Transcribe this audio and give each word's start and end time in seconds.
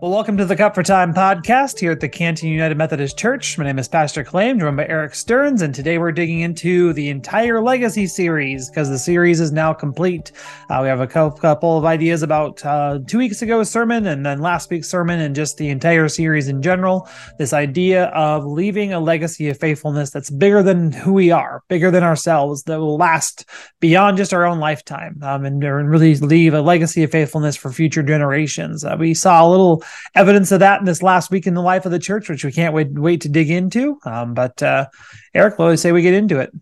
Well, 0.00 0.12
welcome 0.12 0.38
to 0.38 0.46
the 0.46 0.56
Cut 0.56 0.74
for 0.74 0.82
Time 0.82 1.12
podcast 1.12 1.78
here 1.78 1.92
at 1.92 2.00
the 2.00 2.08
Canton 2.08 2.48
United 2.48 2.78
Methodist 2.78 3.18
Church. 3.18 3.58
My 3.58 3.64
name 3.64 3.78
is 3.78 3.86
Pastor 3.86 4.24
Clay, 4.24 4.50
joined 4.54 4.78
by 4.78 4.86
Eric 4.86 5.14
Stearns, 5.14 5.60
and 5.60 5.74
today 5.74 5.98
we're 5.98 6.10
digging 6.10 6.40
into 6.40 6.94
the 6.94 7.10
entire 7.10 7.60
Legacy 7.60 8.06
series 8.06 8.70
because 8.70 8.88
the 8.88 8.98
series 8.98 9.40
is 9.40 9.52
now 9.52 9.74
complete. 9.74 10.32
Uh, 10.70 10.78
we 10.80 10.88
have 10.88 11.00
a 11.00 11.06
couple 11.06 11.76
of 11.76 11.84
ideas 11.84 12.22
about 12.22 12.64
uh, 12.64 12.98
two 13.06 13.18
weeks 13.18 13.42
ago's 13.42 13.68
sermon 13.68 14.06
and 14.06 14.24
then 14.24 14.40
last 14.40 14.70
week's 14.70 14.88
sermon 14.88 15.20
and 15.20 15.36
just 15.36 15.58
the 15.58 15.68
entire 15.68 16.08
series 16.08 16.48
in 16.48 16.62
general. 16.62 17.06
This 17.36 17.52
idea 17.52 18.06
of 18.06 18.46
leaving 18.46 18.94
a 18.94 19.00
legacy 19.00 19.50
of 19.50 19.58
faithfulness 19.58 20.08
that's 20.08 20.30
bigger 20.30 20.62
than 20.62 20.92
who 20.92 21.12
we 21.12 21.30
are, 21.30 21.62
bigger 21.68 21.90
than 21.90 22.04
ourselves, 22.04 22.62
that 22.62 22.80
will 22.80 22.96
last 22.96 23.44
beyond 23.80 24.16
just 24.16 24.32
our 24.32 24.46
own 24.46 24.60
lifetime 24.60 25.20
um, 25.22 25.44
and, 25.44 25.62
and 25.62 25.90
really 25.90 26.14
leave 26.16 26.54
a 26.54 26.62
legacy 26.62 27.02
of 27.02 27.10
faithfulness 27.10 27.54
for 27.54 27.70
future 27.70 28.02
generations. 28.02 28.82
Uh, 28.82 28.96
we 28.98 29.12
saw 29.12 29.46
a 29.46 29.50
little 29.50 29.84
evidence 30.14 30.52
of 30.52 30.60
that 30.60 30.80
in 30.80 30.86
this 30.86 31.02
last 31.02 31.30
week 31.30 31.46
in 31.46 31.54
the 31.54 31.62
life 31.62 31.86
of 31.86 31.92
the 31.92 31.98
church, 31.98 32.28
which 32.28 32.44
we 32.44 32.52
can't 32.52 32.74
wait, 32.74 32.92
wait 32.92 33.22
to 33.22 33.28
dig 33.28 33.50
into. 33.50 33.98
Um, 34.04 34.34
but 34.34 34.62
uh, 34.62 34.86
Eric, 35.34 35.56
do 35.56 35.70
you 35.70 35.76
say 35.76 35.92
we 35.92 36.02
get 36.02 36.14
into 36.14 36.38
it? 36.38 36.52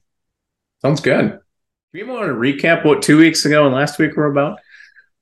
Sounds 0.83 1.01
good. 1.01 1.41
Do 1.93 1.99
you 1.99 2.07
want 2.07 2.27
to 2.27 2.35
recap 2.35 2.85
what 2.85 3.03
two 3.03 3.19
weeks 3.19 3.45
ago 3.45 3.67
and 3.67 3.75
last 3.75 3.99
week 3.99 4.17
were 4.17 4.31
about? 4.31 4.59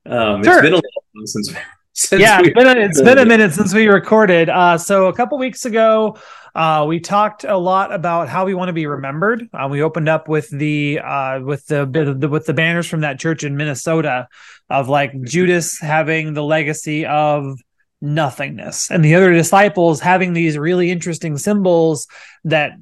Um, 0.05 0.42
sure. 0.42 0.62
It's 0.62 0.62
been 0.62 0.74
a 0.74 1.27
since. 1.27 1.55
since 1.92 2.20
yeah, 2.20 2.41
it's 2.41 2.50
been, 2.50 2.66
a, 2.66 2.80
it's 2.80 3.00
been 3.00 3.19
a 3.19 3.24
minute 3.24 3.52
since 3.52 3.73
we 3.73 3.87
recorded. 3.87 4.50
Uh, 4.50 4.77
so 4.77 5.06
a 5.06 5.14
couple 5.14 5.38
weeks 5.38 5.64
ago, 5.64 6.19
uh, 6.56 6.84
we 6.86 7.00
talked 7.00 7.45
a 7.45 7.56
lot 7.56 7.92
about 7.92 8.28
how 8.28 8.45
we 8.45 8.55
want 8.55 8.69
to 8.69 8.73
be 8.73 8.86
remembered. 8.86 9.48
Uh, 9.52 9.69
we 9.70 9.83
opened 9.83 10.09
up 10.09 10.28
with 10.28 10.48
the 10.50 10.98
uh, 11.00 11.41
with 11.41 11.66
the, 11.66 11.86
the 12.19 12.28
with 12.28 12.47
the 12.47 12.55
banners 12.55 12.86
from 12.86 13.00
that 13.00 13.19
church 13.19 13.45
in 13.45 13.56
Minnesota 13.56 14.27
of 14.69 14.89
like 14.89 15.12
Judas 15.23 15.78
having 15.78 16.34
the 16.34 16.42
legacy 16.42 17.06
of 17.06 17.58
nothingness. 18.02 18.91
And 18.91 19.05
the 19.05 19.14
other 19.14 19.33
disciples 19.33 20.00
having 20.00 20.33
these 20.33 20.58
really 20.58 20.91
interesting 20.91 21.39
symbols 21.39 22.06
that 22.44 22.72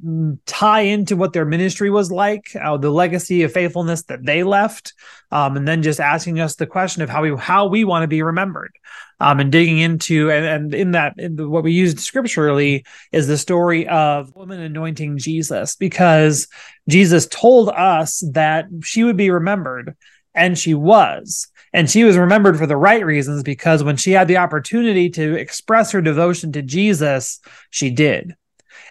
tie 0.47 0.81
into 0.81 1.17
what 1.17 1.33
their 1.33 1.45
ministry 1.45 1.89
was 1.89 2.11
like 2.11 2.51
uh, 2.61 2.77
the 2.77 2.91
legacy 2.91 3.42
of 3.42 3.53
faithfulness 3.53 4.03
that 4.05 4.25
they 4.25 4.42
left 4.42 4.92
um, 5.31 5.57
and 5.57 5.67
then 5.69 5.83
just 5.83 6.01
asking 6.01 6.41
us 6.41 6.57
the 6.57 6.67
question 6.67 7.03
of 7.03 7.09
how 7.09 7.23
we 7.23 7.37
how 7.37 7.67
we 7.67 7.85
want 7.85 8.03
to 8.03 8.09
be 8.09 8.23
remembered. 8.23 8.73
Um, 9.20 9.39
and 9.39 9.53
digging 9.53 9.79
into 9.79 10.31
and, 10.31 10.45
and 10.45 10.75
in 10.75 10.91
that 10.91 11.15
in 11.17 11.48
what 11.48 11.62
we 11.62 11.73
used 11.73 12.01
scripturally 12.01 12.85
is 13.12 13.29
the 13.29 13.39
story 13.39 13.87
of 13.87 14.35
woman 14.35 14.61
anointing 14.61 15.19
jesus 15.19 15.77
because 15.77 16.48
jesus 16.89 17.29
told 17.29 17.69
us 17.69 18.25
that 18.33 18.67
she 18.83 19.05
would 19.05 19.17
be 19.17 19.31
remembered 19.31 19.97
and 20.35 20.59
she 20.59 20.75
was 20.75 21.47
and 21.75 21.91
she 21.91 22.05
was 22.05 22.17
remembered 22.17 22.56
for 22.56 22.69
the 22.69 22.77
right 22.77 23.05
reasons 23.05 23.42
because 23.42 23.83
when 23.83 23.97
she 23.97 24.12
had 24.12 24.28
the 24.28 24.36
opportunity 24.36 25.11
to 25.11 25.34
express 25.34 25.91
her 25.91 26.00
devotion 26.00 26.53
to 26.53 26.62
Jesus, 26.62 27.41
she 27.70 27.91
did. 27.91 28.36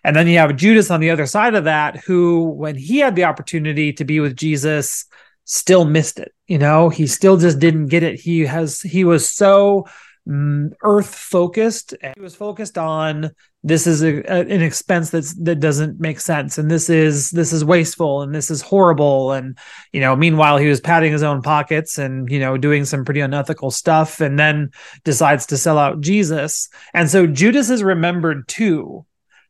And 0.03 0.13
then 0.13 0.27
you 0.27 0.37
have 0.39 0.57
Judas 0.57 0.91
on 0.91 0.99
the 0.99 1.09
other 1.09 1.25
side 1.25 1.55
of 1.55 1.63
that, 1.63 2.03
who, 2.03 2.43
when 2.43 2.75
he 2.75 2.97
had 2.97 3.15
the 3.15 3.23
opportunity 3.23 3.93
to 3.93 4.03
be 4.03 4.19
with 4.19 4.35
Jesus, 4.35 5.05
still 5.45 5.85
missed 5.85 6.19
it. 6.19 6.33
You 6.45 6.57
know, 6.57 6.89
he 6.89 7.07
still 7.07 7.37
just 7.37 7.57
didn't 7.57 7.87
get 7.87 8.03
it. 8.03 8.19
He 8.19 8.41
has, 8.41 8.81
he 8.81 9.05
was 9.05 9.29
so 9.29 9.87
Mm, 10.27 10.71
earth 10.83 11.13
focused. 11.13 11.93
He 12.15 12.21
was 12.21 12.33
focused 12.33 12.77
on 12.77 13.31
this 13.61 13.85
is 13.85 14.03
a, 14.03 14.19
a, 14.31 14.39
an 14.39 14.61
expense 14.61 15.09
that's 15.09 15.33
that 15.43 15.59
doesn't 15.59 15.99
make 15.99 16.21
sense 16.21 16.57
and 16.57 16.71
this 16.71 16.89
is 16.89 17.29
this 17.31 17.51
is 17.51 17.65
wasteful 17.65 18.21
and 18.21 18.33
this 18.33 18.49
is 18.49 18.61
horrible 18.61 19.33
and 19.33 19.57
you 19.91 19.99
know 19.99 20.15
meanwhile 20.15 20.57
he 20.57 20.67
was 20.67 20.79
patting 20.79 21.11
his 21.11 21.23
own 21.23 21.41
pockets 21.41 21.97
and 21.97 22.29
you 22.31 22.39
know 22.39 22.57
doing 22.57 22.85
some 22.85 23.03
pretty 23.03 23.19
unethical 23.19 23.69
stuff 23.69 24.21
and 24.21 24.39
then 24.39 24.69
decides 25.03 25.45
to 25.47 25.57
sell 25.57 25.77
out 25.77 25.99
Jesus. 25.99 26.69
And 26.93 27.09
so 27.09 27.27
Judas 27.27 27.69
is 27.69 27.83
remembered 27.83 28.47
too. 28.47 29.05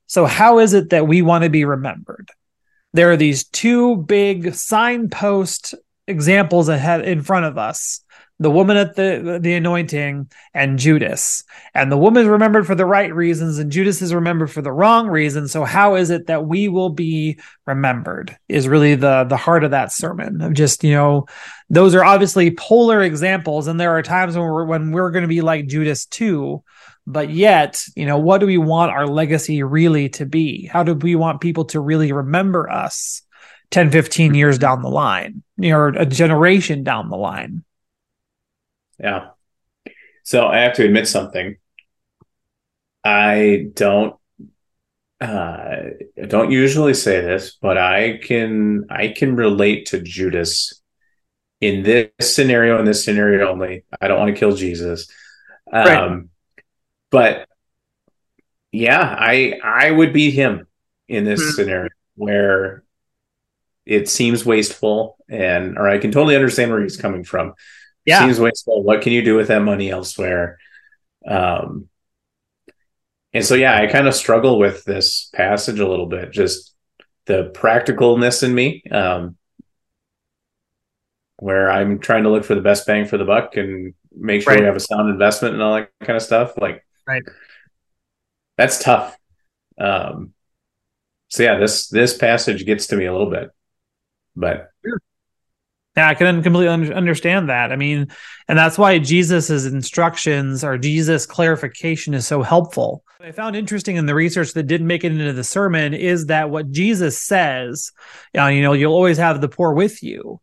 So 0.07 0.25
how 0.25 0.57
is 0.57 0.73
it 0.73 0.89
that 0.89 1.07
we 1.07 1.21
want 1.21 1.43
to 1.43 1.51
be 1.51 1.65
remembered? 1.65 2.29
There 2.93 3.11
are 3.11 3.17
these 3.17 3.43
two 3.43 3.97
big 3.97 4.55
signpost 4.55 5.75
examples 6.07 6.67
ahead 6.67 7.07
in 7.07 7.21
front 7.21 7.45
of 7.45 7.59
us 7.59 8.02
the 8.39 8.51
woman 8.51 8.77
at 8.77 8.95
the 8.95 9.39
the 9.41 9.53
anointing 9.53 10.29
and 10.53 10.79
Judas. 10.79 11.43
And 11.73 11.91
the 11.91 11.97
woman 11.97 12.23
is 12.23 12.27
remembered 12.27 12.65
for 12.65 12.75
the 12.75 12.85
right 12.85 13.13
reasons 13.13 13.59
and 13.59 13.71
Judas 13.71 14.01
is 14.01 14.13
remembered 14.13 14.51
for 14.51 14.61
the 14.61 14.71
wrong 14.71 15.07
reasons. 15.07 15.51
So 15.51 15.63
how 15.63 15.95
is 15.95 16.09
it 16.09 16.27
that 16.27 16.45
we 16.45 16.67
will 16.67 16.89
be 16.89 17.39
remembered 17.65 18.37
is 18.49 18.67
really 18.67 18.95
the 18.95 19.23
the 19.23 19.37
heart 19.37 19.63
of 19.63 19.71
that 19.71 19.91
sermon. 19.91 20.41
Of 20.41 20.53
just, 20.53 20.83
you 20.83 20.93
know, 20.93 21.25
those 21.69 21.95
are 21.95 22.03
obviously 22.03 22.55
polar 22.55 23.01
examples 23.01 23.67
and 23.67 23.79
there 23.79 23.91
are 23.91 24.01
times 24.01 24.35
when 24.35 24.45
we're 24.45 24.65
when 24.65 24.91
we're 24.91 25.11
going 25.11 25.23
to 25.23 25.27
be 25.27 25.41
like 25.41 25.67
Judas 25.67 26.05
too. 26.05 26.63
But 27.05 27.29
yet, 27.29 27.83
you 27.95 28.05
know, 28.05 28.17
what 28.17 28.39
do 28.39 28.45
we 28.47 28.57
want 28.57 28.91
our 28.91 29.05
legacy 29.05 29.61
really 29.61 30.09
to 30.09 30.25
be? 30.25 30.67
How 30.67 30.83
do 30.83 30.93
we 30.93 31.15
want 31.15 31.41
people 31.41 31.65
to 31.65 31.79
really 31.79 32.13
remember 32.13 32.69
us 32.69 33.21
10, 33.71 33.91
15 33.91 34.33
years 34.33 34.57
down 34.57 34.81
the 34.81 34.89
line, 34.89 35.43
you 35.57 35.71
know, 35.71 35.79
or 35.79 35.87
a 35.89 36.05
generation 36.05 36.83
down 36.83 37.09
the 37.09 37.17
line? 37.17 37.63
Yeah. 39.03 39.31
So 40.23 40.47
I 40.47 40.59
have 40.59 40.73
to 40.75 40.85
admit 40.85 41.07
something. 41.07 41.57
I 43.03 43.67
don't 43.73 44.15
uh 45.19 45.25
I 45.25 46.25
don't 46.25 46.51
usually 46.51 46.93
say 46.93 47.19
this, 47.19 47.57
but 47.61 47.77
I 47.77 48.17
can 48.17 48.85
I 48.89 49.09
can 49.09 49.35
relate 49.35 49.87
to 49.87 49.99
Judas 49.99 50.81
in 51.59 51.83
this 51.83 52.09
scenario 52.21 52.79
in 52.79 52.85
this 52.85 53.03
scenario 53.03 53.49
only. 53.49 53.83
I 54.01 54.07
don't 54.07 54.19
want 54.19 54.33
to 54.33 54.39
kill 54.39 54.55
Jesus. 54.55 55.09
Um 55.71 55.85
right. 55.85 56.23
but 57.11 57.47
yeah, 58.71 59.01
I 59.19 59.59
I 59.61 59.91
would 59.91 60.13
be 60.13 60.31
him 60.31 60.65
in 61.09 61.25
this 61.25 61.41
mm-hmm. 61.41 61.51
scenario 61.51 61.89
where 62.15 62.83
it 63.85 64.07
seems 64.07 64.45
wasteful 64.45 65.17
and 65.27 65.77
or 65.77 65.89
I 65.89 65.97
can 65.97 66.11
totally 66.11 66.37
understand 66.37 66.71
where 66.71 66.81
he's 66.81 66.95
coming 66.95 67.25
from 67.25 67.53
yeah. 68.05 68.19
seems 68.19 68.39
wasteful. 68.39 68.83
What 68.83 69.01
can 69.01 69.13
you 69.13 69.23
do 69.23 69.35
with 69.35 69.47
that 69.47 69.61
money 69.61 69.89
elsewhere? 69.89 70.59
Um, 71.27 71.89
and 73.33 73.43
so, 73.43 73.55
yeah, 73.55 73.77
I 73.79 73.87
kind 73.87 74.07
of 74.07 74.13
struggle 74.13 74.59
with 74.59 74.83
this 74.83 75.29
passage 75.33 75.79
a 75.79 75.87
little 75.87 76.05
bit, 76.05 76.31
just 76.31 76.75
the 77.25 77.51
practicalness 77.55 78.43
in 78.43 78.53
me, 78.53 78.83
um, 78.91 79.37
where 81.37 81.71
I'm 81.71 81.99
trying 81.99 82.23
to 82.23 82.29
look 82.29 82.43
for 82.43 82.55
the 82.55 82.61
best 82.61 82.85
bang 82.85 83.05
for 83.05 83.17
the 83.17 83.25
buck 83.25 83.57
and 83.57 83.93
make 84.15 84.43
sure 84.43 84.53
right. 84.53 84.59
we 84.59 84.65
have 84.65 84.75
a 84.75 84.79
sound 84.79 85.09
investment 85.09 85.55
and 85.55 85.63
all 85.63 85.75
that 85.75 85.89
kind 86.01 86.15
of 86.15 86.21
stuff. 86.21 86.53
Like, 86.57 86.85
right, 87.07 87.23
that's 88.57 88.83
tough. 88.83 89.17
Um, 89.79 90.33
so 91.29 91.43
yeah, 91.43 91.57
this 91.57 91.87
this 91.87 92.15
passage 92.15 92.65
gets 92.65 92.87
to 92.87 92.95
me 92.95 93.05
a 93.05 93.11
little 93.11 93.31
bit, 93.31 93.49
but 94.35 94.69
yeah, 95.95 96.09
I 96.09 96.15
can 96.15 96.41
completely 96.41 96.91
understand 96.91 97.49
that. 97.49 97.71
I 97.71 97.75
mean, 97.75 98.07
and 98.47 98.57
that's 98.57 98.77
why 98.79 98.97
Jesus's 98.97 99.67
instructions 99.67 100.63
or 100.63 100.77
Jesus' 100.77 101.27
clarification 101.27 102.15
is 102.15 102.25
so 102.25 102.41
helpful. 102.41 103.03
What 103.17 103.29
I 103.29 103.31
found 103.31 103.55
interesting 103.55 103.97
in 103.97 104.07
the 104.07 104.15
research 104.15 104.53
that 104.53 104.63
didn't 104.63 104.87
make 104.87 105.03
it 105.03 105.11
into 105.11 105.33
the 105.33 105.43
sermon 105.43 105.93
is 105.93 106.25
that 106.27 106.49
what 106.49 106.71
Jesus 106.71 107.21
says, 107.21 107.91
you 108.33 108.61
know, 108.61 108.73
you'll 108.73 108.93
always 108.93 109.17
have 109.17 109.39
the 109.39 109.49
poor 109.49 109.73
with 109.73 110.01
you. 110.01 110.41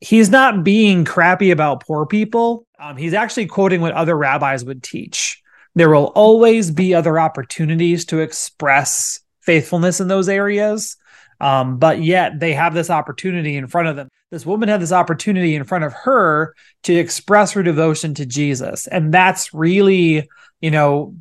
He's 0.00 0.30
not 0.30 0.64
being 0.64 1.04
crappy 1.04 1.52
about 1.52 1.84
poor 1.86 2.04
people. 2.04 2.66
Um, 2.78 2.96
he's 2.96 3.14
actually 3.14 3.46
quoting 3.46 3.80
what 3.80 3.94
other 3.94 4.16
rabbis 4.16 4.64
would 4.64 4.82
teach. 4.82 5.42
There 5.74 5.90
will 5.90 6.06
always 6.06 6.72
be 6.72 6.94
other 6.94 7.20
opportunities 7.20 8.04
to 8.06 8.18
express 8.18 9.20
faithfulness 9.42 10.00
in 10.00 10.08
those 10.08 10.28
areas. 10.28 10.96
Um, 11.40 11.78
but 11.78 12.02
yet 12.02 12.40
they 12.40 12.54
have 12.54 12.74
this 12.74 12.90
opportunity 12.90 13.56
in 13.56 13.68
front 13.68 13.88
of 13.88 13.96
them. 13.96 14.08
This 14.30 14.44
woman 14.44 14.68
had 14.68 14.80
this 14.80 14.92
opportunity 14.92 15.54
in 15.54 15.64
front 15.64 15.84
of 15.84 15.92
her 15.92 16.54
to 16.82 16.94
express 16.94 17.52
her 17.52 17.62
devotion 17.62 18.14
to 18.14 18.26
Jesus. 18.26 18.86
And 18.86 19.12
that's 19.12 19.54
really, 19.54 20.28
you 20.60 20.70
know, 20.70 21.14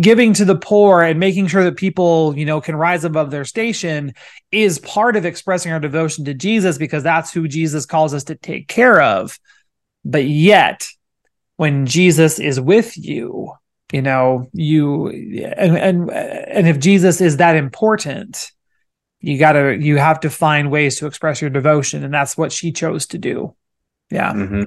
giving 0.00 0.34
to 0.34 0.44
the 0.44 0.58
poor 0.58 1.02
and 1.02 1.18
making 1.18 1.46
sure 1.46 1.64
that 1.64 1.76
people, 1.76 2.36
you 2.36 2.44
know, 2.44 2.60
can 2.60 2.76
rise 2.76 3.04
above 3.04 3.30
their 3.30 3.46
station 3.46 4.12
is 4.50 4.78
part 4.78 5.16
of 5.16 5.24
expressing 5.24 5.72
our 5.72 5.80
devotion 5.80 6.26
to 6.26 6.34
Jesus 6.34 6.76
because 6.76 7.02
that's 7.02 7.32
who 7.32 7.48
Jesus 7.48 7.86
calls 7.86 8.12
us 8.12 8.24
to 8.24 8.34
take 8.34 8.68
care 8.68 9.00
of. 9.00 9.38
But 10.04 10.26
yet, 10.26 10.86
when 11.56 11.86
Jesus 11.86 12.38
is 12.38 12.60
with 12.60 12.98
you, 12.98 13.52
you 13.92 14.02
know, 14.02 14.48
you 14.52 15.08
and 15.08 15.76
and 15.76 16.10
and 16.10 16.66
if 16.66 16.80
Jesus 16.80 17.20
is 17.20 17.36
that 17.36 17.56
important, 17.56 18.50
you 19.22 19.38
gotta 19.38 19.78
you 19.80 19.96
have 19.96 20.20
to 20.20 20.30
find 20.30 20.70
ways 20.70 20.98
to 20.98 21.06
express 21.06 21.40
your 21.40 21.50
devotion 21.50 22.04
and 22.04 22.12
that's 22.12 22.36
what 22.36 22.52
she 22.52 22.72
chose 22.72 23.06
to 23.06 23.18
do. 23.18 23.54
Yeah. 24.10 24.32
Mm-hmm. 24.32 24.64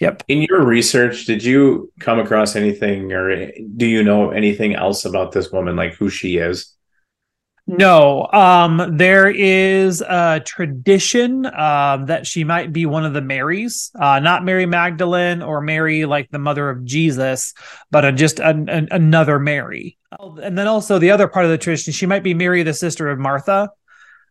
yep. 0.00 0.22
In 0.28 0.42
your 0.42 0.64
research 0.64 1.24
did 1.24 1.42
you 1.42 1.90
come 2.00 2.18
across 2.18 2.56
anything 2.56 3.12
or 3.12 3.52
do 3.76 3.86
you 3.86 4.02
know 4.02 4.30
anything 4.30 4.74
else 4.74 5.04
about 5.04 5.32
this 5.32 5.50
woman 5.50 5.76
like 5.76 5.94
who 5.94 6.10
she 6.10 6.36
is 6.36 6.75
No, 7.68 8.28
um, 8.32 8.96
there 8.96 9.28
is 9.28 10.00
a 10.00 10.40
tradition 10.44 11.46
uh, 11.46 12.04
that 12.06 12.24
she 12.24 12.44
might 12.44 12.72
be 12.72 12.86
one 12.86 13.04
of 13.04 13.12
the 13.12 13.20
Marys, 13.20 13.90
uh, 13.98 14.20
not 14.20 14.44
Mary 14.44 14.66
Magdalene 14.66 15.42
or 15.42 15.60
Mary 15.60 16.04
like 16.04 16.30
the 16.30 16.38
mother 16.38 16.70
of 16.70 16.84
Jesus, 16.84 17.54
but 17.90 18.04
a, 18.04 18.12
just 18.12 18.38
an, 18.38 18.68
an, 18.68 18.88
another 18.92 19.40
Mary. 19.40 19.98
And 20.20 20.56
then 20.56 20.68
also 20.68 21.00
the 21.00 21.10
other 21.10 21.26
part 21.26 21.44
of 21.44 21.50
the 21.50 21.58
tradition, 21.58 21.92
she 21.92 22.06
might 22.06 22.22
be 22.22 22.34
Mary, 22.34 22.62
the 22.62 22.72
sister 22.72 23.08
of 23.08 23.18
Martha. 23.18 23.70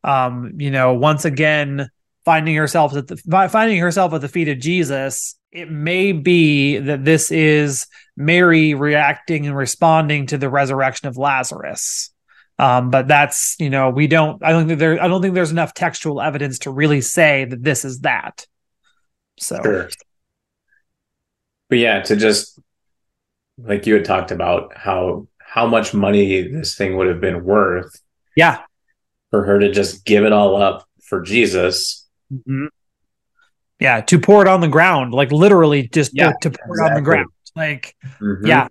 Um, 0.01 0.53
you 0.57 0.71
know, 0.71 0.93
once 0.93 1.25
again, 1.25 1.89
finding 2.23 2.55
herself 2.55 2.95
at 2.95 3.07
the 3.07 3.17
finding 3.49 3.79
herself 3.79 4.13
at 4.13 4.21
the 4.21 4.29
feet 4.29 4.47
of 4.47 4.59
Jesus. 4.59 5.35
It 5.51 5.69
may 5.69 6.11
be 6.11 6.77
that 6.77 7.05
this 7.05 7.31
is 7.31 7.87
Mary 8.15 8.73
reacting 8.73 9.45
and 9.45 9.55
responding 9.55 10.27
to 10.27 10.37
the 10.37 10.49
resurrection 10.49 11.07
of 11.07 11.17
Lazarus. 11.17 12.11
Um, 12.57 12.89
but 12.89 13.07
that's 13.07 13.55
you 13.59 13.69
know 13.69 13.89
we 13.89 14.07
don't 14.07 14.41
I 14.43 14.51
don't 14.51 14.67
think 14.67 14.79
there 14.79 15.01
I 15.01 15.07
don't 15.07 15.21
think 15.21 15.33
there's 15.33 15.51
enough 15.51 15.73
textual 15.73 16.21
evidence 16.21 16.59
to 16.59 16.71
really 16.71 17.01
say 17.01 17.45
that 17.45 17.63
this 17.63 17.83
is 17.83 17.99
that. 18.01 18.45
So, 19.37 19.59
sure. 19.61 19.89
but 21.69 21.77
yeah, 21.77 22.01
to 22.03 22.15
just 22.15 22.59
like 23.57 23.85
you 23.85 23.95
had 23.95 24.05
talked 24.05 24.31
about 24.31 24.75
how 24.75 25.27
how 25.37 25.67
much 25.67 25.93
money 25.93 26.47
this 26.47 26.75
thing 26.75 26.95
would 26.95 27.07
have 27.07 27.19
been 27.19 27.43
worth. 27.43 28.01
Yeah, 28.37 28.61
for 29.31 29.43
her 29.43 29.59
to 29.59 29.71
just 29.71 30.05
give 30.05 30.23
it 30.23 30.31
all 30.31 30.61
up 30.61 30.87
for 31.03 31.21
Jesus. 31.21 32.07
Mm-hmm. 32.31 32.67
Yeah, 33.81 33.99
to 34.01 34.19
pour 34.19 34.41
it 34.41 34.47
on 34.47 34.61
the 34.61 34.69
ground, 34.69 35.13
like 35.13 35.33
literally 35.33 35.89
just 35.89 36.11
yeah, 36.13 36.31
to, 36.41 36.49
to 36.49 36.57
pour 36.57 36.75
exactly. 36.75 36.85
it 36.85 36.89
on 36.89 36.95
the 36.95 37.01
ground. 37.01 37.29
Like, 37.55 37.95
mm-hmm. 38.21 38.45
yeah, 38.45 38.67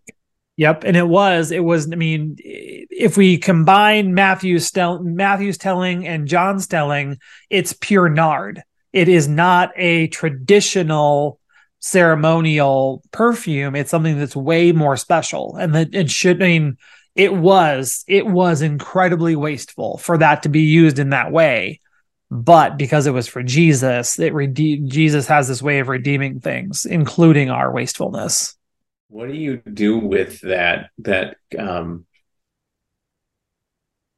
Yep, 0.56 0.84
and 0.84 0.96
it 0.96 1.08
was 1.08 1.50
it 1.50 1.64
was. 1.64 1.90
I 1.90 1.96
mean, 1.96 2.36
if 2.38 3.16
we 3.16 3.38
combine 3.38 4.14
Matthew's 4.14 4.70
tell, 4.70 5.02
Matthew's 5.02 5.58
telling 5.58 6.06
and 6.06 6.28
John's 6.28 6.68
telling, 6.68 7.18
it's 7.50 7.72
pure 7.72 8.08
nard. 8.08 8.62
It 8.92 9.08
is 9.08 9.26
not 9.26 9.72
a 9.74 10.06
traditional 10.08 11.40
ceremonial 11.80 13.02
perfume. 13.10 13.74
It's 13.74 13.90
something 13.90 14.16
that's 14.16 14.36
way 14.36 14.70
more 14.70 14.96
special, 14.96 15.56
and 15.56 15.74
that 15.74 15.92
it 15.92 16.08
should. 16.08 16.40
I 16.40 16.46
mean, 16.46 16.78
it 17.16 17.34
was 17.34 18.04
it 18.06 18.26
was 18.26 18.62
incredibly 18.62 19.34
wasteful 19.34 19.98
for 19.98 20.18
that 20.18 20.44
to 20.44 20.48
be 20.48 20.62
used 20.62 21.00
in 21.00 21.10
that 21.10 21.32
way. 21.32 21.80
But 22.30 22.78
because 22.78 23.06
it 23.06 23.12
was 23.12 23.28
for 23.28 23.42
Jesus, 23.42 24.18
it 24.18 24.34
rede- 24.34 24.88
Jesus 24.88 25.26
has 25.26 25.46
this 25.46 25.62
way 25.62 25.80
of 25.80 25.88
redeeming 25.88 26.40
things, 26.40 26.84
including 26.84 27.50
our 27.50 27.72
wastefulness. 27.72 28.56
What 29.14 29.28
do 29.28 29.37
you 29.37 29.58
do 29.58 29.96
with 29.96 30.40
that 30.40 30.90
that 30.99 31.37
um, 31.56 32.05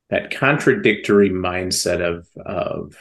that 0.08 0.34
contradictory 0.34 1.28
mindset 1.28 2.00
of 2.00 2.26
of 2.43 2.96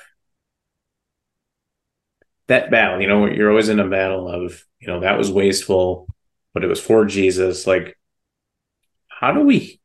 that 2.47 2.69
battle? 2.69 2.99
You 2.99 3.07
know, 3.07 3.27
you're 3.27 3.49
always 3.49 3.69
in 3.69 3.79
a 3.79 3.87
battle 3.87 4.27
of 4.27 4.61
you 4.81 4.87
know 4.87 4.99
that 4.99 5.17
was 5.17 5.31
wasteful, 5.31 6.13
but 6.53 6.65
it 6.65 6.67
was 6.67 6.81
for 6.81 7.05
Jesus. 7.05 7.65
Like, 7.65 7.97
how 9.07 9.31
do 9.31 9.39
we 9.39 9.79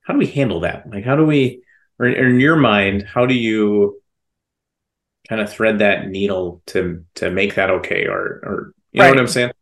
how 0.00 0.14
do 0.14 0.18
we 0.18 0.26
handle 0.26 0.58
that? 0.62 0.90
Like, 0.90 1.04
how 1.04 1.14
do 1.14 1.24
we, 1.24 1.62
or, 2.00 2.08
in 2.08 2.40
your 2.40 2.56
mind, 2.56 3.04
how 3.04 3.24
do 3.24 3.34
you 3.34 4.02
kind 5.28 5.40
of 5.40 5.48
thread 5.48 5.78
that 5.78 6.08
needle 6.08 6.60
to 6.66 7.04
to 7.14 7.30
make 7.30 7.54
that 7.54 7.70
okay, 7.70 8.06
or 8.06 8.40
or 8.42 8.72
you 8.90 9.00
right. 9.00 9.06
know 9.06 9.12
what 9.12 9.20
I'm 9.20 9.28
saying? 9.28 9.52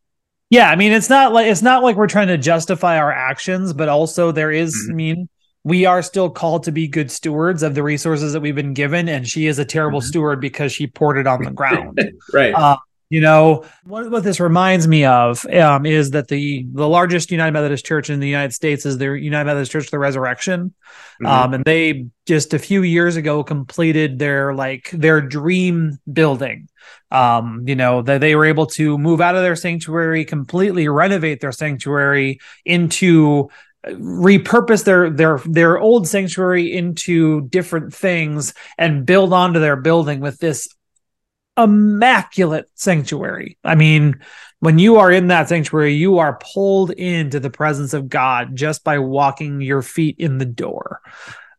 Yeah, 0.54 0.70
I 0.70 0.76
mean 0.76 0.92
it's 0.92 1.10
not 1.10 1.32
like 1.32 1.48
it's 1.48 1.62
not 1.62 1.82
like 1.82 1.96
we're 1.96 2.06
trying 2.06 2.28
to 2.28 2.38
justify 2.38 2.96
our 2.96 3.10
actions, 3.10 3.72
but 3.72 3.88
also 3.88 4.30
there 4.30 4.52
is, 4.52 4.72
mm-hmm. 4.72 4.92
I 4.92 4.94
mean, 4.94 5.28
we 5.64 5.84
are 5.84 6.00
still 6.00 6.30
called 6.30 6.62
to 6.64 6.70
be 6.70 6.86
good 6.86 7.10
stewards 7.10 7.64
of 7.64 7.74
the 7.74 7.82
resources 7.82 8.34
that 8.34 8.40
we've 8.40 8.54
been 8.54 8.72
given, 8.72 9.08
and 9.08 9.26
she 9.26 9.48
is 9.48 9.58
a 9.58 9.64
terrible 9.64 9.98
mm-hmm. 9.98 10.06
steward 10.06 10.40
because 10.40 10.70
she 10.70 10.86
poured 10.86 11.18
it 11.18 11.26
on 11.26 11.42
the 11.42 11.50
ground. 11.50 12.00
right. 12.32 12.54
Uh, 12.54 12.76
you 13.10 13.20
know 13.20 13.64
what, 13.84 14.10
what 14.10 14.24
this 14.24 14.40
reminds 14.40 14.88
me 14.88 15.04
of 15.04 15.44
um, 15.46 15.86
is 15.86 16.10
that 16.12 16.28
the 16.28 16.66
the 16.72 16.88
largest 16.88 17.30
United 17.30 17.52
Methodist 17.52 17.84
Church 17.84 18.10
in 18.10 18.20
the 18.20 18.28
United 18.28 18.52
States 18.52 18.86
is 18.86 18.98
the 18.98 19.12
United 19.12 19.44
Methodist 19.44 19.72
Church 19.72 19.84
of 19.84 19.90
the 19.90 19.98
Resurrection, 19.98 20.74
mm-hmm. 21.22 21.26
um, 21.26 21.54
and 21.54 21.64
they 21.64 22.06
just 22.26 22.54
a 22.54 22.58
few 22.58 22.82
years 22.82 23.16
ago 23.16 23.44
completed 23.44 24.18
their 24.18 24.54
like 24.54 24.90
their 24.90 25.20
dream 25.20 25.98
building 26.10 26.68
um, 27.10 27.64
you 27.66 27.76
know 27.76 28.02
that 28.02 28.20
they 28.20 28.34
were 28.34 28.44
able 28.44 28.66
to 28.66 28.98
move 28.98 29.20
out 29.20 29.36
of 29.36 29.42
their 29.42 29.56
sanctuary 29.56 30.24
completely 30.24 30.88
renovate 30.88 31.40
their 31.40 31.52
sanctuary 31.52 32.40
into 32.64 33.48
uh, 33.86 33.90
repurpose 33.90 34.84
their 34.84 35.10
their 35.10 35.38
their 35.44 35.78
old 35.78 36.08
sanctuary 36.08 36.72
into 36.72 37.42
different 37.48 37.94
things 37.94 38.54
and 38.78 39.06
build 39.06 39.32
onto 39.32 39.60
their 39.60 39.76
building 39.76 40.20
with 40.20 40.38
this 40.38 40.68
immaculate 41.56 42.68
sanctuary. 42.74 43.58
I 43.64 43.74
mean 43.74 44.20
when 44.60 44.78
you 44.78 44.96
are 44.96 45.12
in 45.12 45.28
that 45.28 45.48
sanctuary 45.48 45.94
you 45.94 46.18
are 46.18 46.38
pulled 46.54 46.90
into 46.90 47.38
the 47.38 47.50
presence 47.50 47.92
of 47.92 48.08
god 48.08 48.56
just 48.56 48.82
by 48.82 48.98
walking 48.98 49.60
your 49.60 49.82
feet 49.82 50.16
in 50.18 50.38
the 50.38 50.44
door. 50.44 51.00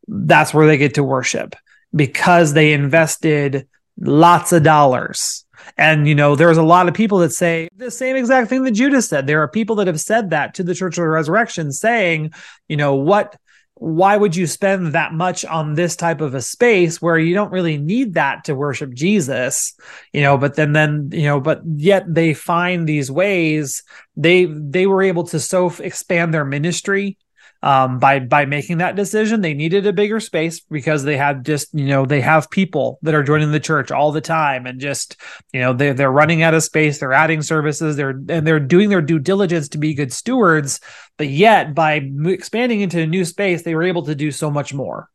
That's 0.07 0.53
where 0.53 0.67
they 0.67 0.77
get 0.77 0.95
to 0.95 1.03
worship 1.03 1.55
because 1.95 2.53
they 2.53 2.73
invested 2.73 3.67
lots 3.99 4.51
of 4.51 4.63
dollars. 4.63 5.45
And, 5.77 6.07
you 6.07 6.15
know, 6.15 6.35
there's 6.35 6.57
a 6.57 6.63
lot 6.63 6.87
of 6.87 6.93
people 6.93 7.19
that 7.19 7.31
say 7.31 7.69
the 7.75 7.89
same 7.89 8.15
exact 8.15 8.49
thing 8.49 8.63
that 8.63 8.71
Judas 8.71 9.07
said. 9.07 9.25
There 9.25 9.41
are 9.41 9.47
people 9.47 9.77
that 9.77 9.87
have 9.87 10.01
said 10.01 10.29
that 10.29 10.53
to 10.55 10.63
the 10.63 10.75
Church 10.75 10.97
of 10.97 11.03
the 11.03 11.07
Resurrection, 11.07 11.71
saying, 11.71 12.33
you 12.67 12.77
know, 12.77 12.95
what 12.95 13.35
why 13.75 14.15
would 14.15 14.35
you 14.35 14.47
spend 14.47 14.93
that 14.93 15.13
much 15.13 15.43
on 15.43 15.73
this 15.73 15.97
type 15.97 16.21
of 16.21 16.33
a 16.33 16.41
space 16.41 17.01
where 17.01 17.17
you 17.17 17.33
don't 17.33 17.51
really 17.51 17.77
need 17.77 18.13
that 18.13 18.45
to 18.45 18.55
worship 18.55 18.93
Jesus? 18.93 19.73
You 20.13 20.21
know 20.21 20.37
but 20.37 20.55
then 20.55 20.71
then 20.73 21.09
you 21.11 21.23
know 21.23 21.41
but 21.41 21.61
yet 21.75 22.05
they 22.07 22.33
find 22.33 22.87
these 22.87 23.11
ways. 23.11 23.83
They 24.15 24.45
they 24.45 24.87
were 24.87 25.03
able 25.03 25.25
to 25.25 25.39
so 25.39 25.69
expand 25.79 26.33
their 26.33 26.45
ministry 26.45 27.17
um, 27.65 27.97
by 27.97 28.19
by 28.19 28.45
making 28.45 28.77
that 28.77 28.95
decision. 28.95 29.41
They 29.41 29.55
needed 29.55 29.87
a 29.87 29.91
bigger 29.91 30.19
space 30.19 30.59
because 30.59 31.03
they 31.03 31.17
had 31.17 31.43
just 31.43 31.73
you 31.73 31.87
know 31.87 32.05
they 32.05 32.21
have 32.21 32.49
people 32.51 32.99
that 33.01 33.15
are 33.15 33.23
joining 33.23 33.51
the 33.51 33.59
church 33.59 33.91
all 33.91 34.11
the 34.11 34.21
time, 34.21 34.67
and 34.67 34.79
just 34.79 35.17
you 35.51 35.59
know 35.59 35.73
they 35.73 35.91
they're 35.91 36.11
running 36.11 36.43
out 36.43 36.53
of 36.53 36.63
space. 36.63 36.99
They're 36.99 37.11
adding 37.11 37.41
services. 37.41 37.97
They're 37.97 38.11
and 38.29 38.45
they're 38.45 38.59
doing 38.59 38.89
their 38.89 39.01
due 39.01 39.19
diligence 39.19 39.67
to 39.69 39.79
be 39.79 39.95
good 39.95 40.13
stewards. 40.13 40.79
But 41.17 41.29
yet 41.29 41.73
by 41.73 42.07
expanding 42.25 42.81
into 42.81 43.01
a 43.01 43.07
new 43.07 43.25
space, 43.25 43.63
they 43.63 43.73
were 43.73 43.83
able 43.83 44.03
to 44.03 44.15
do 44.15 44.31
so 44.31 44.51
much 44.51 44.71
more. 44.71 45.09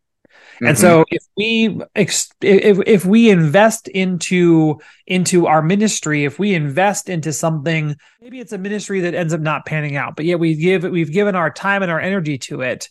And 0.61 0.77
mm-hmm. 0.77 0.81
so 0.81 1.05
if 1.11 1.25
we 1.37 1.81
if 1.95 2.27
if 2.43 3.05
we 3.07 3.31
invest 3.31 3.88
into 3.88 4.81
into 5.07 5.47
our 5.47 5.62
ministry, 5.62 6.25
if 6.25 6.38
we 6.38 6.55
invest 6.55 7.09
into 7.09 7.33
something, 7.33 7.97
maybe 8.21 8.40
it's 8.40 8.52
a 8.52 8.59
ministry 8.59 9.00
that 9.00 9.14
ends 9.14 9.33
up 9.33 9.40
not 9.40 9.64
panning 9.64 9.97
out, 9.97 10.17
but 10.17 10.26
yet 10.26 10.38
we 10.38 10.55
give 10.57 10.83
we've 10.85 11.12
given 11.12 11.35
our 11.35 11.50
time 11.50 11.83
and 11.83 11.90
our 11.90 12.00
energy 12.00 12.37
to 12.38 12.61
it. 12.61 12.88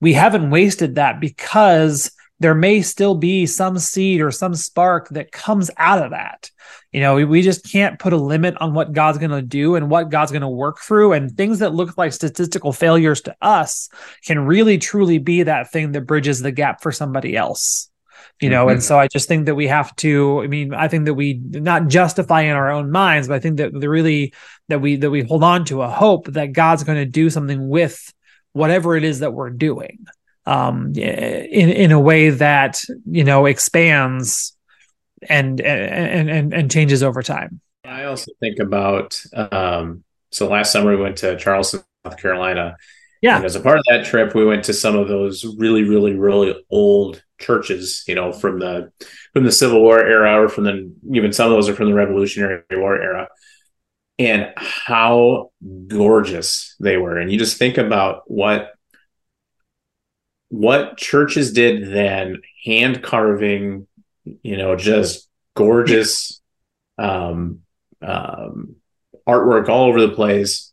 We 0.00 0.12
haven't 0.12 0.50
wasted 0.50 0.94
that 0.94 1.20
because 1.20 2.12
there 2.40 2.54
may 2.54 2.80
still 2.80 3.14
be 3.14 3.46
some 3.46 3.78
seed 3.78 4.20
or 4.20 4.30
some 4.30 4.54
spark 4.54 5.10
that 5.10 5.30
comes 5.30 5.70
out 5.76 6.02
of 6.02 6.10
that. 6.10 6.50
You 6.90 7.00
know, 7.00 7.14
we, 7.14 7.24
we 7.24 7.42
just 7.42 7.70
can't 7.70 7.98
put 7.98 8.14
a 8.14 8.16
limit 8.16 8.56
on 8.60 8.74
what 8.74 8.92
God's 8.92 9.18
going 9.18 9.30
to 9.30 9.42
do 9.42 9.76
and 9.76 9.90
what 9.90 10.08
God's 10.08 10.32
going 10.32 10.42
to 10.42 10.48
work 10.48 10.80
through. 10.80 11.12
And 11.12 11.30
things 11.30 11.60
that 11.60 11.74
look 11.74 11.96
like 11.96 12.12
statistical 12.12 12.72
failures 12.72 13.20
to 13.22 13.36
us 13.40 13.90
can 14.24 14.46
really 14.46 14.78
truly 14.78 15.18
be 15.18 15.44
that 15.44 15.70
thing 15.70 15.92
that 15.92 16.02
bridges 16.02 16.40
the 16.40 16.50
gap 16.50 16.82
for 16.82 16.90
somebody 16.90 17.36
else. 17.36 17.88
You 18.40 18.48
know, 18.48 18.66
mm-hmm. 18.66 18.74
and 18.74 18.82
so 18.82 18.98
I 18.98 19.06
just 19.06 19.28
think 19.28 19.46
that 19.46 19.54
we 19.54 19.66
have 19.66 19.94
to, 19.96 20.40
I 20.42 20.46
mean, 20.46 20.72
I 20.72 20.88
think 20.88 21.04
that 21.04 21.14
we 21.14 21.34
not 21.34 21.88
justify 21.88 22.42
in 22.42 22.56
our 22.56 22.70
own 22.70 22.90
minds, 22.90 23.28
but 23.28 23.34
I 23.34 23.38
think 23.38 23.58
that 23.58 23.78
the 23.78 23.88
really 23.90 24.32
that 24.68 24.80
we 24.80 24.96
that 24.96 25.10
we 25.10 25.22
hold 25.22 25.44
on 25.44 25.66
to 25.66 25.82
a 25.82 25.90
hope 25.90 26.26
that 26.28 26.52
God's 26.52 26.84
going 26.84 26.96
to 26.96 27.04
do 27.04 27.28
something 27.28 27.68
with 27.68 28.14
whatever 28.52 28.96
it 28.96 29.04
is 29.04 29.18
that 29.18 29.34
we're 29.34 29.50
doing 29.50 30.06
um, 30.50 30.92
in 30.96 31.68
in 31.70 31.92
a 31.92 32.00
way 32.00 32.30
that 32.30 32.82
you 33.06 33.22
know 33.22 33.46
expands 33.46 34.56
and 35.28 35.60
and 35.60 36.28
and 36.28 36.52
and 36.52 36.70
changes 36.70 37.02
over 37.02 37.22
time. 37.22 37.60
I 37.84 38.04
also 38.04 38.32
think 38.40 38.58
about 38.58 39.22
um, 39.32 40.02
so 40.32 40.48
last 40.48 40.72
summer 40.72 40.90
we 40.90 41.02
went 41.02 41.18
to 41.18 41.36
Charleston, 41.38 41.82
South 42.04 42.18
Carolina. 42.18 42.76
Yeah. 43.22 43.36
And 43.36 43.44
as 43.44 43.54
a 43.54 43.60
part 43.60 43.78
of 43.78 43.84
that 43.90 44.06
trip, 44.06 44.34
we 44.34 44.46
went 44.46 44.64
to 44.64 44.72
some 44.72 44.96
of 44.96 45.06
those 45.06 45.44
really, 45.58 45.82
really, 45.82 46.14
really 46.14 46.54
old 46.70 47.22
churches, 47.38 48.02
you 48.08 48.14
know, 48.14 48.32
from 48.32 48.58
the 48.58 48.90
from 49.32 49.44
the 49.44 49.52
Civil 49.52 49.82
War 49.82 50.00
era, 50.02 50.42
or 50.42 50.48
from 50.48 50.64
the 50.64 50.92
even 51.12 51.32
some 51.32 51.46
of 51.46 51.52
those 51.52 51.68
are 51.68 51.74
from 51.74 51.90
the 51.90 51.94
Revolutionary 51.94 52.62
War 52.72 53.00
era, 53.00 53.28
and 54.18 54.52
how 54.56 55.52
gorgeous 55.86 56.74
they 56.80 56.96
were. 56.96 57.18
And 57.18 57.30
you 57.30 57.38
just 57.38 57.58
think 57.58 57.78
about 57.78 58.22
what 58.26 58.72
what 60.50 60.98
churches 60.98 61.52
did 61.52 61.92
then, 61.92 62.42
hand 62.64 63.02
carving, 63.02 63.86
you 64.24 64.56
know, 64.56 64.76
just 64.76 65.28
gorgeous 65.54 66.40
um, 66.98 67.60
um, 68.02 68.76
artwork 69.26 69.68
all 69.68 69.86
over 69.86 70.00
the 70.00 70.12
place. 70.12 70.72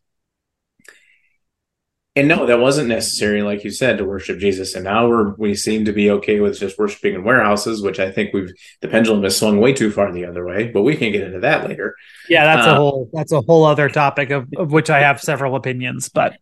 and 2.15 2.27
no, 2.27 2.47
that 2.47 2.59
wasn't 2.59 2.89
necessary, 2.89 3.43
like 3.43 3.63
you 3.63 3.69
said, 3.69 3.99
to 3.99 4.05
worship 4.05 4.39
Jesus. 4.39 4.73
And 4.73 4.83
now 4.83 5.07
we're 5.07 5.35
we 5.35 5.53
seem 5.53 5.85
to 5.85 5.93
be 5.93 6.09
okay 6.09 6.39
with 6.39 6.59
just 6.59 6.79
worshiping 6.79 7.13
in 7.13 7.23
warehouses, 7.23 7.83
which 7.83 7.99
I 7.99 8.11
think 8.11 8.33
we've 8.33 8.51
the 8.81 8.87
pendulum 8.87 9.21
has 9.23 9.37
swung 9.37 9.59
way 9.59 9.73
too 9.73 9.91
far 9.91 10.11
the 10.11 10.25
other 10.25 10.43
way. 10.43 10.69
But 10.69 10.81
we 10.81 10.95
can 10.95 11.11
get 11.11 11.21
into 11.21 11.41
that 11.41 11.69
later. 11.69 11.95
Yeah, 12.27 12.45
that's 12.45 12.67
uh, 12.67 12.71
a 12.71 12.75
whole 12.75 13.09
that's 13.13 13.31
a 13.31 13.41
whole 13.41 13.65
other 13.65 13.89
topic 13.89 14.31
of, 14.31 14.47
of 14.57 14.71
which 14.71 14.89
I 14.89 15.01
have 15.01 15.21
several 15.21 15.55
opinions. 15.55 16.09
But 16.09 16.35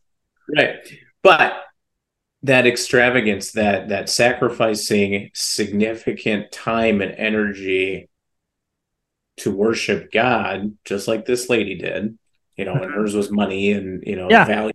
right, 0.55 0.75
but 1.21 1.64
that 2.45 2.67
extravagance, 2.67 3.53
that 3.53 3.89
that 3.89 4.07
sacrificing 4.07 5.31
significant 5.33 6.51
time 6.51 7.01
and 7.01 7.11
energy 7.13 8.07
to 9.37 9.51
worship 9.51 10.11
God, 10.11 10.77
just 10.85 11.07
like 11.07 11.25
this 11.25 11.49
lady 11.49 11.75
did, 11.75 12.17
you 12.55 12.65
know, 12.65 12.73
and 12.73 12.93
hers 12.93 13.15
was 13.15 13.31
money 13.31 13.71
and 13.71 14.03
you 14.05 14.15
know 14.15 14.29
yeah. 14.29 14.45
value 14.45 14.73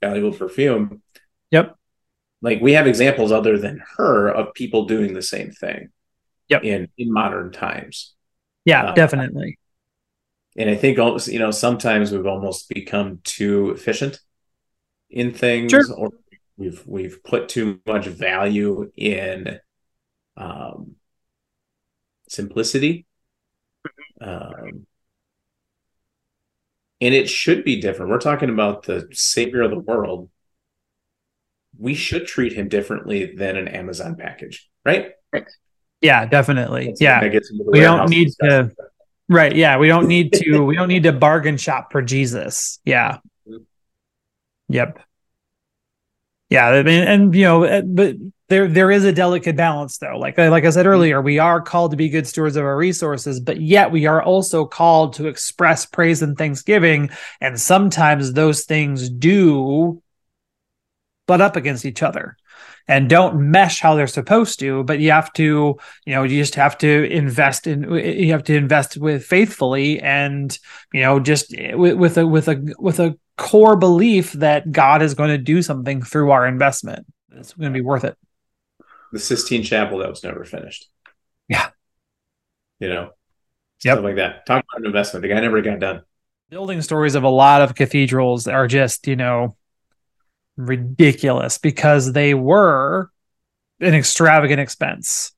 valuable 0.00 0.36
perfume. 0.36 1.02
Yep. 1.50 1.76
Like 2.40 2.60
we 2.60 2.72
have 2.72 2.86
examples 2.86 3.32
other 3.32 3.58
than 3.58 3.82
her 3.96 4.28
of 4.28 4.54
people 4.54 4.86
doing 4.86 5.12
the 5.12 5.22
same 5.22 5.50
thing. 5.50 5.90
Yep. 6.48 6.64
In 6.64 6.88
in 6.96 7.12
modern 7.12 7.52
times. 7.52 8.14
Yeah, 8.64 8.88
um, 8.88 8.94
definitely. 8.94 9.58
And 10.56 10.70
I 10.70 10.74
think 10.74 10.96
you 11.26 11.38
know 11.38 11.50
sometimes 11.50 12.12
we've 12.12 12.26
almost 12.26 12.70
become 12.70 13.20
too 13.24 13.70
efficient 13.72 14.20
in 15.10 15.32
things, 15.32 15.70
sure. 15.70 15.92
or 15.94 16.10
we've 16.56 16.82
we've 16.86 17.22
put 17.24 17.48
too 17.48 17.80
much 17.86 18.06
value 18.06 18.90
in 18.96 19.58
um, 20.36 20.96
simplicity. 22.28 23.06
Mm-hmm. 24.20 24.28
Um, 24.28 24.86
and 27.00 27.14
it 27.14 27.28
should 27.28 27.64
be 27.64 27.80
different. 27.80 28.10
We're 28.10 28.18
talking 28.18 28.50
about 28.50 28.84
the 28.84 29.08
savior 29.12 29.62
of 29.62 29.70
the 29.70 29.78
world. 29.78 30.30
We 31.78 31.94
should 31.94 32.26
treat 32.26 32.52
him 32.52 32.68
differently 32.68 33.34
than 33.34 33.56
an 33.56 33.68
Amazon 33.68 34.16
package, 34.16 34.70
right? 34.84 35.10
Yeah, 36.00 36.24
definitely. 36.26 36.94
yeah, 37.00 37.20
we 37.66 37.80
don't 37.80 38.08
need 38.08 38.30
to. 38.40 38.70
Right. 39.28 39.54
Yeah, 39.54 39.78
we 39.78 39.88
don't 39.88 40.06
need 40.06 40.32
to. 40.34 40.60
we 40.60 40.76
don't 40.76 40.88
need 40.88 41.02
to 41.04 41.12
bargain 41.12 41.56
shop 41.56 41.90
for 41.90 42.00
Jesus. 42.02 42.78
Yeah. 42.84 43.18
Mm-hmm. 43.48 43.64
Yep. 44.68 45.00
Yeah, 46.50 46.68
I 46.68 46.82
mean, 46.82 47.02
and 47.02 47.34
you 47.34 47.42
know, 47.42 47.64
uh, 47.64 47.82
but 47.82 48.16
there 48.48 48.68
there 48.68 48.90
is 48.90 49.04
a 49.04 49.12
delicate 49.12 49.56
balance 49.56 49.98
though. 49.98 50.18
Like 50.18 50.38
eh, 50.38 50.48
like 50.48 50.64
i 50.64 50.70
said 50.70 50.80
mm-hmm. 50.80 50.92
earlier 50.92 51.22
we 51.22 51.38
are 51.38 51.60
called 51.60 51.90
to 51.92 51.96
be 51.96 52.08
good 52.08 52.26
stewards 52.26 52.56
of 52.56 52.64
our 52.64 52.76
resources 52.76 53.40
but 53.40 53.60
yet 53.60 53.90
we 53.90 54.06
are 54.06 54.22
also 54.22 54.64
called 54.66 55.14
to 55.14 55.26
express 55.26 55.86
praise 55.86 56.22
and 56.22 56.36
thanksgiving 56.36 57.10
and 57.40 57.60
sometimes 57.60 58.32
those 58.32 58.64
things 58.64 59.08
do 59.08 60.02
butt 61.26 61.40
up 61.40 61.56
against 61.56 61.86
each 61.86 62.02
other 62.02 62.36
and 62.86 63.08
don't 63.08 63.36
mesh 63.40 63.80
how 63.80 63.94
they're 63.94 64.06
supposed 64.06 64.58
to 64.58 64.84
but 64.84 65.00
you 65.00 65.10
have 65.10 65.32
to 65.32 65.76
you 66.04 66.14
know 66.14 66.22
you 66.22 66.38
just 66.38 66.54
have 66.54 66.76
to 66.76 67.10
invest 67.10 67.66
in 67.66 67.84
eh, 67.96 68.12
you 68.12 68.32
have 68.32 68.44
to 68.44 68.54
invest 68.54 68.98
with 68.98 69.24
faithfully 69.24 70.00
and 70.00 70.58
you 70.92 71.00
know 71.00 71.18
just 71.18 71.54
with, 71.72 71.94
with 71.94 72.18
a 72.18 72.26
with 72.26 72.48
a 72.48 72.74
with 72.78 73.00
a 73.00 73.18
core 73.36 73.76
belief 73.76 74.32
that 74.32 74.70
god 74.70 75.02
is 75.02 75.14
going 75.14 75.30
to 75.30 75.38
do 75.38 75.62
something 75.62 76.02
through 76.02 76.30
our 76.30 76.46
investment 76.46 77.06
it's 77.32 77.52
going 77.54 77.72
to 77.72 77.76
be 77.76 77.80
worth 77.80 78.04
it 78.04 78.16
the 79.14 79.20
Sistine 79.20 79.62
Chapel 79.62 79.98
that 79.98 80.10
was 80.10 80.24
never 80.24 80.44
finished. 80.44 80.88
Yeah. 81.48 81.68
You 82.80 82.88
know, 82.88 83.02
yep. 83.82 83.94
stuff 83.94 84.04
like 84.04 84.16
that. 84.16 84.44
Talk 84.44 84.64
about 84.64 84.80
an 84.80 84.86
investment. 84.86 85.22
The 85.22 85.28
guy 85.28 85.40
never 85.40 85.62
got 85.62 85.78
done. 85.78 86.02
Building 86.50 86.82
stories 86.82 87.14
of 87.14 87.22
a 87.22 87.28
lot 87.28 87.62
of 87.62 87.74
cathedrals 87.74 88.46
are 88.48 88.66
just, 88.66 89.06
you 89.06 89.16
know, 89.16 89.56
ridiculous 90.56 91.58
because 91.58 92.12
they 92.12 92.34
were 92.34 93.10
an 93.80 93.94
extravagant 93.94 94.60
expense. 94.60 95.32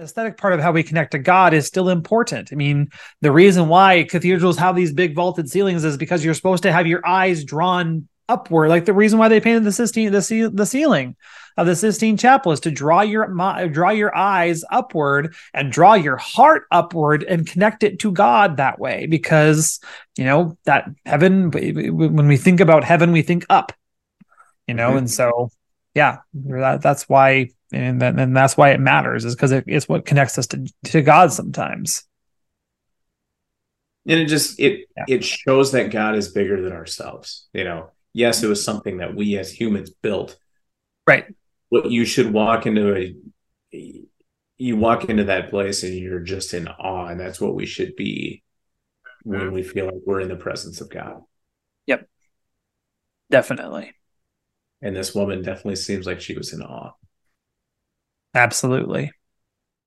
The 0.00 0.04
aesthetic 0.04 0.38
part 0.38 0.54
of 0.54 0.60
how 0.60 0.72
we 0.72 0.82
connect 0.82 1.10
to 1.10 1.18
God 1.18 1.52
is 1.52 1.66
still 1.66 1.90
important. 1.90 2.48
I 2.52 2.56
mean, 2.56 2.88
the 3.20 3.30
reason 3.30 3.68
why 3.68 4.04
cathedrals 4.04 4.56
have 4.56 4.74
these 4.74 4.94
big 4.94 5.14
vaulted 5.14 5.50
ceilings 5.50 5.84
is 5.84 5.98
because 5.98 6.24
you're 6.24 6.32
supposed 6.32 6.62
to 6.62 6.72
have 6.72 6.86
your 6.86 7.06
eyes 7.06 7.44
drawn 7.44 8.08
upward. 8.26 8.70
Like 8.70 8.86
the 8.86 8.94
reason 8.94 9.18
why 9.18 9.28
they 9.28 9.40
painted 9.40 9.64
the 9.64 9.72
Sistine 9.72 10.10
the, 10.10 10.50
the 10.54 10.64
ceiling 10.64 11.16
of 11.58 11.66
the 11.66 11.76
Sistine 11.76 12.16
Chapel 12.16 12.52
is 12.52 12.60
to 12.60 12.70
draw 12.70 13.02
your 13.02 13.26
draw 13.68 13.90
your 13.90 14.16
eyes 14.16 14.64
upward 14.70 15.34
and 15.52 15.70
draw 15.70 15.92
your 15.92 16.16
heart 16.16 16.62
upward 16.70 17.22
and 17.22 17.46
connect 17.46 17.82
it 17.82 17.98
to 17.98 18.10
God 18.10 18.56
that 18.56 18.78
way. 18.78 19.04
Because 19.04 19.80
you 20.16 20.24
know 20.24 20.56
that 20.64 20.88
heaven. 21.04 21.50
When 21.50 22.26
we 22.26 22.38
think 22.38 22.60
about 22.60 22.84
heaven, 22.84 23.12
we 23.12 23.20
think 23.20 23.44
up. 23.50 23.74
You 24.66 24.72
know, 24.72 24.88
mm-hmm. 24.88 24.98
and 24.98 25.10
so 25.10 25.50
yeah, 25.94 26.20
that, 26.32 26.80
that's 26.80 27.06
why, 27.06 27.50
and, 27.72 28.02
that, 28.02 28.18
and 28.18 28.36
that's 28.36 28.56
why 28.56 28.70
it 28.70 28.80
matters 28.80 29.24
is 29.24 29.34
because 29.34 29.52
it, 29.52 29.64
it's 29.66 29.88
what 29.88 30.06
connects 30.06 30.38
us 30.38 30.46
to 30.48 30.66
to 30.84 31.02
God 31.02 31.32
sometimes 31.32 32.04
and 34.06 34.18
it 34.18 34.26
just 34.26 34.58
it 34.58 34.88
yeah. 34.96 35.04
it 35.08 35.24
shows 35.24 35.72
that 35.72 35.90
god 35.90 36.16
is 36.16 36.28
bigger 36.28 36.62
than 36.62 36.72
ourselves 36.72 37.48
you 37.52 37.64
know 37.64 37.90
yes, 38.12 38.42
it 38.42 38.48
was 38.48 38.64
something 38.64 38.98
that 38.98 39.14
we 39.14 39.38
as 39.38 39.52
humans 39.52 39.90
built. 39.90 40.36
Right. 41.06 41.26
But 41.70 41.90
you 41.90 42.04
should 42.04 42.32
walk 42.32 42.66
into 42.66 42.96
a 42.96 43.14
you 44.58 44.76
walk 44.76 45.04
into 45.04 45.24
that 45.24 45.48
place 45.48 45.84
and 45.84 45.94
you're 45.94 46.20
just 46.20 46.52
in 46.52 46.68
awe, 46.68 47.06
and 47.06 47.18
that's 47.18 47.40
what 47.40 47.54
we 47.54 47.66
should 47.66 47.96
be 47.96 48.42
when 49.22 49.52
we 49.52 49.62
feel 49.62 49.86
like 49.86 50.02
we're 50.04 50.20
in 50.20 50.28
the 50.28 50.36
presence 50.36 50.80
of 50.80 50.90
God. 50.90 51.22
Yep. 51.86 52.08
Definitely. 53.30 53.92
And 54.82 54.96
this 54.96 55.14
woman 55.14 55.42
definitely 55.42 55.76
seems 55.76 56.06
like 56.06 56.20
she 56.20 56.36
was 56.36 56.52
in 56.52 56.62
awe. 56.62 56.92
Absolutely. 58.34 59.12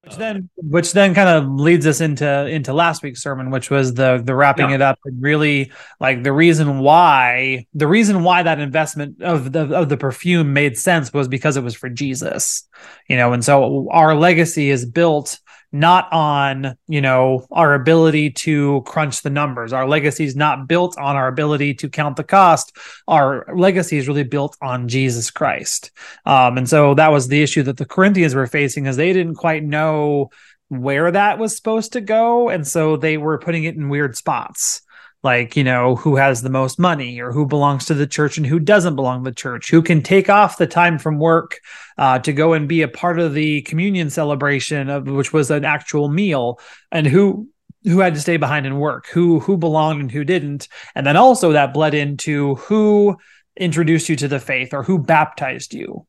Which 0.03 0.17
then, 0.17 0.49
which 0.57 0.91
then 0.91 1.15
kind 1.15 1.29
of 1.29 1.49
leads 1.49 1.87
us 1.87 2.01
into 2.01 2.45
into 2.47 2.73
last 2.73 3.03
week's 3.03 3.21
sermon, 3.21 3.51
which 3.51 3.69
was 3.69 3.93
the 3.93 4.21
the 4.21 4.35
wrapping 4.35 4.69
yeah. 4.69 4.75
it 4.75 4.81
up 4.81 4.99
and 5.05 5.23
really 5.23 5.71
like 6.01 6.23
the 6.23 6.33
reason 6.33 6.79
why 6.79 7.67
the 7.73 7.87
reason 7.87 8.23
why 8.23 8.43
that 8.43 8.59
investment 8.59 9.21
of 9.21 9.53
the 9.53 9.73
of 9.73 9.87
the 9.87 9.95
perfume 9.95 10.51
made 10.51 10.77
sense 10.77 11.13
was 11.13 11.29
because 11.29 11.55
it 11.55 11.63
was 11.63 11.73
for 11.73 11.87
Jesus, 11.87 12.67
you 13.07 13.15
know, 13.15 13.31
and 13.31 13.45
so 13.45 13.87
our 13.91 14.13
legacy 14.13 14.69
is 14.69 14.85
built 14.85 15.39
not 15.73 16.07
on 16.13 16.77
you 16.87 17.01
know 17.01 17.45
our 17.51 17.73
ability 17.73 18.29
to 18.29 18.81
crunch 18.85 19.23
the 19.23 19.29
numbers. 19.29 19.73
Our 19.73 19.87
legacy 19.87 20.23
is 20.23 20.35
not 20.35 20.67
built 20.67 20.97
on 20.97 21.15
our 21.15 21.27
ability 21.27 21.73
to 21.75 21.89
count 21.89 22.15
the 22.15 22.23
cost. 22.23 22.77
Our 23.07 23.45
legacy 23.55 23.97
is 23.97 24.07
really 24.07 24.23
built 24.23 24.55
on 24.61 24.87
jesus 24.87 25.31
christ. 25.31 25.91
Um, 26.25 26.57
and 26.57 26.69
so 26.69 26.93
that 26.93 27.11
was 27.11 27.27
the 27.27 27.41
issue 27.41 27.63
that 27.63 27.77
the 27.77 27.85
corinthians 27.85 28.35
were 28.35 28.47
facing 28.47 28.85
is 28.85 28.95
they 28.95 29.11
didn't 29.13 29.35
quite 29.35 29.63
know 29.63 30.29
where 30.69 31.11
that 31.11 31.39
was 31.39 31.55
supposed 31.55 31.93
to 31.93 32.01
go. 32.01 32.49
And 32.49 32.65
so 32.67 32.95
they 32.95 33.17
were 33.17 33.37
putting 33.37 33.63
it 33.63 33.75
in 33.75 33.89
weird 33.89 34.15
spots 34.15 34.81
like 35.23 35.55
you 35.55 35.63
know 35.63 35.95
who 35.95 36.15
has 36.15 36.41
the 36.41 36.49
most 36.49 36.79
money 36.79 37.19
or 37.19 37.31
who 37.31 37.45
belongs 37.45 37.85
to 37.85 37.93
the 37.93 38.07
church 38.07 38.37
and 38.37 38.45
who 38.45 38.59
doesn't 38.59 38.95
belong 38.95 39.23
to 39.23 39.29
the 39.29 39.35
church 39.35 39.69
who 39.71 39.81
can 39.81 40.01
take 40.01 40.29
off 40.29 40.57
the 40.57 40.67
time 40.67 40.99
from 40.99 41.17
work 41.17 41.59
uh, 41.97 42.19
to 42.19 42.33
go 42.33 42.53
and 42.53 42.67
be 42.67 42.81
a 42.81 42.87
part 42.87 43.19
of 43.19 43.33
the 43.33 43.61
communion 43.63 44.09
celebration 44.09 44.89
of 44.89 45.07
which 45.07 45.33
was 45.33 45.49
an 45.51 45.65
actual 45.65 46.09
meal 46.09 46.59
and 46.91 47.07
who 47.07 47.47
who 47.83 47.99
had 47.99 48.13
to 48.13 48.21
stay 48.21 48.37
behind 48.37 48.65
and 48.65 48.79
work 48.79 49.07
who 49.07 49.39
who 49.39 49.57
belonged 49.57 50.01
and 50.01 50.11
who 50.11 50.23
didn't 50.23 50.67
and 50.95 51.05
then 51.05 51.17
also 51.17 51.51
that 51.51 51.73
bled 51.73 51.93
into 51.93 52.55
who 52.55 53.17
introduced 53.57 54.09
you 54.09 54.15
to 54.17 54.27
the 54.27 54.39
faith 54.39 54.73
or 54.73 54.83
who 54.83 54.99
baptized 54.99 55.73
you. 55.73 56.05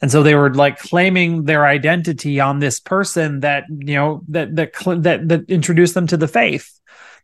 And 0.00 0.10
so 0.10 0.22
they 0.22 0.34
were 0.34 0.52
like 0.52 0.78
claiming 0.78 1.44
their 1.44 1.66
identity 1.66 2.40
on 2.40 2.58
this 2.58 2.80
person 2.80 3.40
that 3.40 3.64
you 3.68 3.94
know 3.94 4.22
that 4.28 4.54
that 4.56 4.72
that 5.02 5.28
that 5.28 5.50
introduced 5.50 5.94
them 5.94 6.06
to 6.08 6.16
the 6.16 6.28
faith. 6.28 6.78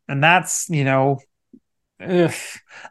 And 0.08 0.22
that's 0.22 0.68
you 0.70 0.84
know 0.84 1.20
ugh. 2.02 2.34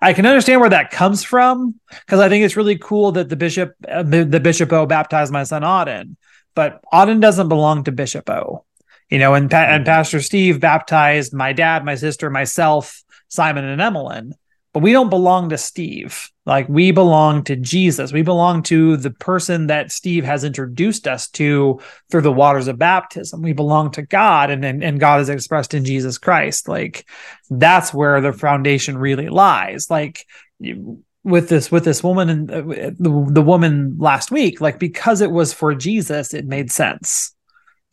I 0.01 0.13
can 0.13 0.25
understand 0.25 0.61
where 0.61 0.69
that 0.69 0.91
comes 0.91 1.23
from 1.23 1.79
because 1.89 2.19
I 2.19 2.29
think 2.29 2.45
it's 2.45 2.57
really 2.57 2.77
cool 2.77 3.11
that 3.13 3.29
the 3.29 3.35
bishop, 3.35 3.73
uh, 3.87 4.03
the 4.03 4.39
Bishop 4.39 4.71
Ough, 4.71 4.87
baptized 4.87 5.31
my 5.31 5.43
son 5.43 5.61
Auden, 5.63 6.15
but 6.55 6.81
Auden 6.93 7.21
doesn't 7.21 7.49
belong 7.49 7.83
to 7.83 7.91
Bishop 7.91 8.29
Ough, 8.29 8.63
you 9.09 9.19
know. 9.19 9.33
And 9.33 9.49
pa- 9.49 9.57
and 9.57 9.83
mm-hmm. 9.83 9.91
Pastor 9.91 10.21
Steve 10.21 10.59
baptized 10.59 11.33
my 11.33 11.53
dad, 11.53 11.85
my 11.85 11.95
sister, 11.95 12.29
myself, 12.29 13.03
Simon, 13.27 13.65
and 13.65 13.81
Emmeline, 13.81 14.33
but 14.73 14.81
we 14.81 14.93
don't 14.93 15.09
belong 15.09 15.49
to 15.49 15.57
Steve. 15.57 16.29
Like 16.45 16.67
we 16.69 16.91
belong 16.91 17.43
to 17.45 17.55
Jesus. 17.55 18.13
We 18.13 18.21
belong 18.21 18.63
to 18.63 18.97
the 18.97 19.11
person 19.11 19.67
that 19.67 19.91
Steve 19.91 20.23
has 20.23 20.43
introduced 20.43 21.07
us 21.07 21.29
to 21.31 21.79
through 22.09 22.21
the 22.21 22.31
waters 22.31 22.67
of 22.67 22.79
baptism. 22.79 23.41
We 23.41 23.53
belong 23.53 23.91
to 23.91 24.01
God 24.01 24.49
and, 24.49 24.63
and, 24.63 24.83
and 24.83 24.99
God 24.99 25.21
is 25.21 25.29
expressed 25.29 25.73
in 25.73 25.85
Jesus 25.85 26.17
Christ. 26.17 26.67
Like 26.67 27.07
that's 27.49 27.93
where 27.93 28.21
the 28.21 28.33
foundation 28.33 28.97
really 28.97 29.29
lies. 29.29 29.87
Like 29.89 30.25
with 31.23 31.49
this 31.49 31.71
with 31.71 31.83
this 31.83 32.03
woman 32.03 32.29
and 32.29 32.51
uh, 32.51 32.61
the, 32.61 33.27
the 33.29 33.41
woman 33.41 33.97
last 33.99 34.31
week, 34.31 34.61
like 34.61 34.79
because 34.79 35.21
it 35.21 35.31
was 35.31 35.53
for 35.53 35.75
Jesus, 35.75 36.33
it 36.33 36.45
made 36.45 36.71
sense, 36.71 37.35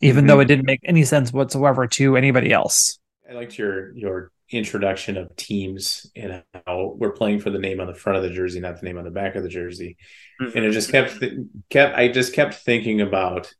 even 0.01 0.21
mm-hmm. 0.21 0.27
though 0.27 0.39
it 0.39 0.45
didn't 0.45 0.65
make 0.65 0.81
any 0.83 1.03
sense 1.03 1.31
whatsoever 1.31 1.87
to 1.87 2.15
anybody 2.15 2.51
else. 2.51 2.99
I 3.29 3.33
liked 3.33 3.57
your 3.57 3.95
your 3.95 4.31
introduction 4.51 5.17
of 5.17 5.35
teams 5.35 6.09
and 6.15 6.43
how 6.65 6.95
we're 6.97 7.11
playing 7.11 7.39
for 7.39 7.49
the 7.49 7.59
name 7.59 7.79
on 7.79 7.87
the 7.87 7.93
front 7.93 8.17
of 8.17 8.23
the 8.23 8.29
jersey, 8.29 8.59
not 8.59 8.79
the 8.79 8.85
name 8.85 8.97
on 8.97 9.03
the 9.03 9.11
back 9.11 9.35
of 9.35 9.43
the 9.43 9.49
jersey. 9.49 9.97
Mm-hmm. 10.41 10.57
And 10.57 10.65
it 10.65 10.71
just 10.71 10.91
kept 10.91 11.23
kept 11.69 11.97
I 11.97 12.07
just 12.07 12.33
kept 12.33 12.55
thinking 12.55 13.01
about 13.01 13.53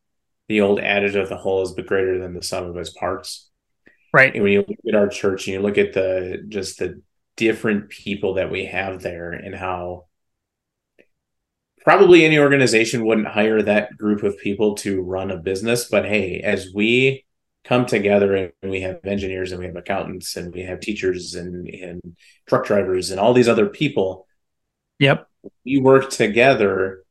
the 0.47 0.61
old 0.61 0.79
adage 0.79 1.15
of 1.15 1.29
the 1.29 1.37
whole 1.37 1.61
is 1.61 1.73
but 1.73 1.85
greater 1.85 2.19
than 2.19 2.33
the 2.33 2.41
sum 2.41 2.65
of 2.65 2.77
its 2.77 2.89
parts. 2.89 3.49
Right. 4.11 4.33
And 4.33 4.43
when 4.43 4.53
you 4.53 4.65
look 4.67 4.79
at 4.87 4.95
our 4.95 5.07
church 5.07 5.47
and 5.47 5.53
you 5.53 5.61
look 5.61 5.77
at 5.77 5.93
the 5.93 6.43
just 6.49 6.79
the 6.79 7.01
different 7.35 7.89
people 7.89 8.33
that 8.33 8.51
we 8.51 8.65
have 8.65 9.01
there 9.01 9.31
and 9.31 9.55
how 9.55 10.07
probably 11.83 12.25
any 12.25 12.37
organization 12.37 13.05
wouldn't 13.05 13.27
hire 13.27 13.61
that 13.61 13.95
group 13.97 14.23
of 14.23 14.37
people 14.39 14.75
to 14.75 15.01
run 15.01 15.31
a 15.31 15.37
business. 15.37 15.85
But 15.85 16.05
hey, 16.05 16.41
as 16.41 16.73
we 16.73 17.25
come 17.63 17.85
together 17.85 18.51
and 18.61 18.71
we 18.71 18.81
have 18.81 18.99
engineers 19.05 19.51
and 19.51 19.59
we 19.59 19.65
have 19.65 19.75
accountants 19.75 20.35
and 20.35 20.53
we 20.53 20.61
have 20.61 20.79
teachers 20.79 21.35
and, 21.35 21.67
and 21.67 22.15
truck 22.47 22.65
drivers 22.65 23.11
and 23.11 23.19
all 23.19 23.33
these 23.33 23.49
other 23.49 23.67
people. 23.67 24.27
Yep. 24.99 25.27
We 25.65 25.79
work 25.79 26.09
together 26.09 27.03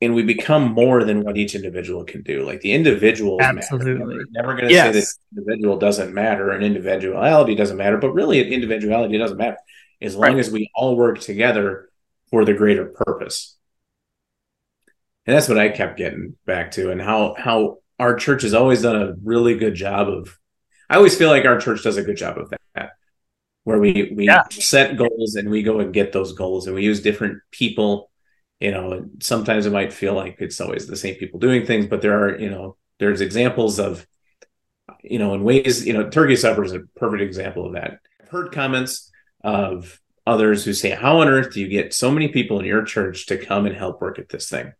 and 0.00 0.14
we 0.14 0.22
become 0.22 0.72
more 0.72 1.04
than 1.04 1.22
what 1.22 1.36
each 1.36 1.54
individual 1.54 2.04
can 2.04 2.22
do. 2.22 2.44
Like 2.44 2.60
the 2.60 2.72
individual, 2.72 3.38
absolutely 3.40 3.94
matter. 3.94 4.24
never 4.30 4.54
going 4.54 4.68
to 4.68 4.74
yes. 4.74 4.86
say 4.86 5.00
that 5.00 5.06
individual 5.38 5.78
doesn't 5.78 6.12
matter 6.12 6.50
and 6.50 6.64
individuality 6.64 7.54
doesn't 7.54 7.76
matter, 7.76 7.96
but 7.96 8.12
really 8.12 8.52
individuality 8.52 9.16
doesn't 9.18 9.38
matter 9.38 9.56
as 10.02 10.14
long 10.14 10.32
right. 10.32 10.38
as 10.38 10.50
we 10.50 10.70
all 10.74 10.96
work 10.96 11.20
together 11.20 11.88
for 12.30 12.44
the 12.44 12.54
greater 12.54 12.86
purpose. 12.86 13.56
And 15.26 15.34
that's 15.34 15.48
what 15.48 15.58
I 15.58 15.70
kept 15.70 15.96
getting 15.98 16.36
back 16.46 16.72
to, 16.72 16.90
and 16.90 17.00
how 17.00 17.34
how 17.38 17.78
our 17.98 18.14
church 18.16 18.42
has 18.42 18.54
always 18.54 18.82
done 18.82 18.96
a 18.96 19.14
really 19.22 19.56
good 19.56 19.74
job 19.74 20.08
of. 20.08 20.38
I 20.90 20.96
always 20.96 21.16
feel 21.16 21.30
like 21.30 21.46
our 21.46 21.58
church 21.58 21.82
does 21.82 21.96
a 21.96 22.02
good 22.02 22.16
job 22.16 22.36
of 22.36 22.52
that, 22.74 22.92
where 23.64 23.78
we 23.78 24.12
we 24.14 24.26
yeah. 24.26 24.44
set 24.50 24.96
goals 24.96 25.34
and 25.34 25.50
we 25.50 25.62
go 25.62 25.80
and 25.80 25.94
get 25.94 26.12
those 26.12 26.32
goals, 26.32 26.66
and 26.66 26.74
we 26.74 26.84
use 26.84 27.00
different 27.00 27.40
people. 27.50 28.10
You 28.60 28.70
know, 28.70 29.06
sometimes 29.20 29.66
it 29.66 29.72
might 29.72 29.92
feel 29.92 30.14
like 30.14 30.36
it's 30.40 30.60
always 30.60 30.86
the 30.86 30.96
same 30.96 31.14
people 31.16 31.40
doing 31.40 31.64
things, 31.64 31.86
but 31.86 32.02
there 32.02 32.22
are 32.22 32.38
you 32.38 32.50
know 32.50 32.76
there's 32.98 33.20
examples 33.22 33.78
of 33.78 34.06
you 35.02 35.18
know 35.18 35.34
in 35.34 35.42
ways 35.42 35.86
you 35.86 35.94
know 35.94 36.08
turkey 36.10 36.36
supper 36.36 36.64
is 36.64 36.72
a 36.72 36.80
perfect 36.96 37.22
example 37.22 37.66
of 37.66 37.72
that. 37.72 38.00
I've 38.20 38.28
heard 38.28 38.52
comments 38.52 39.10
of 39.42 40.00
others 40.26 40.64
who 40.64 40.72
say, 40.72 40.90
How 40.90 41.20
on 41.20 41.28
earth 41.28 41.52
do 41.52 41.60
you 41.60 41.68
get 41.68 41.94
so 41.94 42.10
many 42.10 42.28
people 42.28 42.58
in 42.58 42.66
your 42.66 42.84
church 42.84 43.26
to 43.26 43.38
come 43.38 43.66
and 43.66 43.76
help 43.76 44.00
work 44.00 44.18
at 44.18 44.28
this 44.28 44.48
thing? 44.48 44.72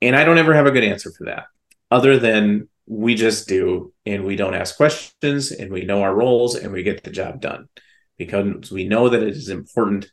And 0.00 0.14
I 0.14 0.24
don't 0.24 0.38
ever 0.38 0.54
have 0.54 0.66
a 0.66 0.70
good 0.70 0.84
answer 0.84 1.10
for 1.10 1.24
that, 1.26 1.46
other 1.90 2.18
than 2.18 2.68
we 2.86 3.14
just 3.14 3.48
do 3.48 3.92
and 4.06 4.24
we 4.24 4.36
don't 4.36 4.54
ask 4.54 4.76
questions 4.76 5.50
and 5.50 5.70
we 5.70 5.82
know 5.82 6.02
our 6.02 6.14
roles 6.14 6.54
and 6.54 6.72
we 6.72 6.82
get 6.82 7.04
the 7.04 7.10
job 7.10 7.40
done 7.40 7.68
because 8.16 8.70
we 8.70 8.88
know 8.88 9.08
that 9.08 9.22
it 9.22 9.36
is 9.36 9.48
important 9.48 10.10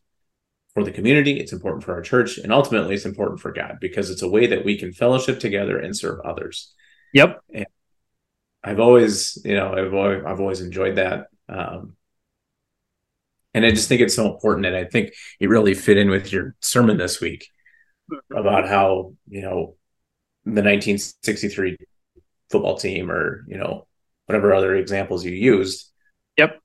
for 0.73 0.83
the 0.83 0.91
community, 0.91 1.39
it's 1.39 1.53
important 1.53 1.83
for 1.85 1.93
our 1.93 2.01
church, 2.01 2.37
and 2.37 2.51
ultimately 2.51 2.95
it's 2.95 3.05
important 3.05 3.39
for 3.39 3.53
God 3.53 3.77
because 3.79 4.09
it's 4.09 4.21
a 4.21 4.27
way 4.27 4.45
that 4.47 4.65
we 4.65 4.77
can 4.77 4.91
fellowship 4.91 5.39
together 5.39 5.79
and 5.79 5.95
serve 5.95 6.19
others. 6.25 6.73
Yep. 7.13 7.39
And 7.53 7.65
I've 8.61 8.81
always, 8.81 9.41
you 9.45 9.55
know, 9.55 9.73
I've 9.73 9.93
always, 9.93 10.23
I've 10.25 10.41
always 10.41 10.59
enjoyed 10.59 10.97
that. 10.97 11.27
Um, 11.47 11.95
and 13.53 13.65
I 13.65 13.69
just 13.69 13.87
think 13.87 14.01
it's 14.01 14.15
so 14.15 14.33
important. 14.33 14.65
And 14.65 14.75
I 14.75 14.83
think 14.83 15.13
it 15.39 15.47
really 15.47 15.75
fit 15.75 15.97
in 15.97 16.09
with 16.09 16.33
your 16.33 16.55
sermon 16.59 16.97
this 16.97 17.21
week 17.21 17.47
about 18.35 18.67
how 18.67 19.13
you 19.27 19.41
know 19.41 19.75
the 20.45 20.61
1963 20.61 21.77
football 22.49 22.77
team 22.77 23.11
or 23.11 23.43
you 23.47 23.57
know 23.57 23.87
whatever 24.25 24.53
other 24.53 24.75
examples 24.75 25.25
you 25.25 25.31
used. 25.31 25.91
Yep. 26.37 26.59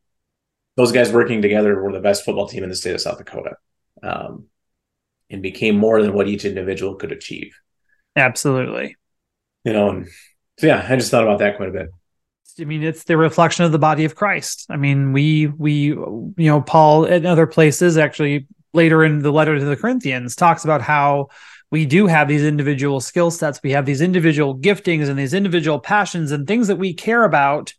Those 0.77 0.93
guys 0.93 1.13
working 1.13 1.43
together 1.43 1.81
were 1.81 1.93
the 1.93 2.01
best 2.01 2.25
football 2.25 2.49
team 2.49 2.63
in 2.63 2.71
the 2.71 2.77
state 2.77 2.95
of 2.95 3.01
south 3.01 3.19
dakota 3.19 3.57
um, 4.03 4.47
and 5.29 5.43
became 5.43 5.77
more 5.77 6.03
than 6.03 6.13
what 6.13 6.29
each 6.29 6.45
individual 6.45 6.95
could 6.95 7.13
achieve. 7.13 7.59
Absolutely. 8.17 8.97
You 9.65 9.73
know 9.73 9.91
and 9.91 10.09
so 10.59 10.67
yeah 10.67 10.87
i 10.89 10.97
just 10.97 11.11
thought 11.11 11.23
about 11.23 11.39
that 11.39 11.57
quite 11.57 11.69
a 11.69 11.73
bit. 11.73 11.91
I 12.59 12.65
mean, 12.65 12.83
it's 12.83 13.05
the 13.05 13.17
reflection 13.17 13.65
of 13.65 13.73
the 13.73 13.79
body 13.79 14.05
of 14.05 14.15
Christ. 14.15 14.67
I 14.69 14.77
mean, 14.77 15.13
we 15.13 15.47
we 15.47 15.73
you 15.73 16.35
know 16.37 16.61
Paul 16.61 17.05
in 17.05 17.27
other 17.27 17.47
places 17.47 17.97
actually 17.97 18.47
later 18.73 19.05
in 19.05 19.21
the 19.21 19.33
letter 19.33 19.59
to 19.59 19.65
the 19.65 19.77
Corinthians 19.77 20.37
talks 20.37 20.65
about 20.65 20.83
how 20.83 21.29
we 21.71 21.87
do 21.87 22.07
have 22.07 22.29
these 22.29 22.43
individual 22.43 23.01
skill 23.01 23.31
sets, 23.31 23.61
we 23.63 23.73
have 23.73 23.87
these 23.87 24.01
individual 24.01 24.59
giftings 24.59 25.09
and 25.09 25.19
these 25.19 25.35
individual 25.35 25.79
passions 25.79 26.33
and 26.33 26.47
things 26.47 26.69
that 26.69 26.77
we 26.77 26.95
care 26.95 27.25
about 27.25 27.73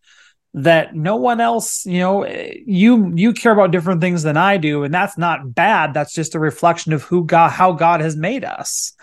that 0.53 0.93
no 0.93 1.15
one 1.15 1.39
else 1.39 1.85
you 1.85 1.99
know 1.99 2.27
you 2.27 3.13
you 3.15 3.31
care 3.31 3.53
about 3.53 3.71
different 3.71 4.01
things 4.01 4.23
than 4.23 4.35
i 4.35 4.57
do. 4.57 4.83
And 4.83 4.93
that's 4.93 5.17
not 5.17 5.55
bad. 5.55 5.93
That's 5.93 6.13
just 6.13 6.35
a 6.35 6.39
reflection 6.39 6.91
of 6.91 7.03
who 7.03 7.25
god 7.25 7.49
how 7.49 7.71
god 7.71 8.01
has 8.01 8.17
made 8.17 8.43
us. 8.43 8.93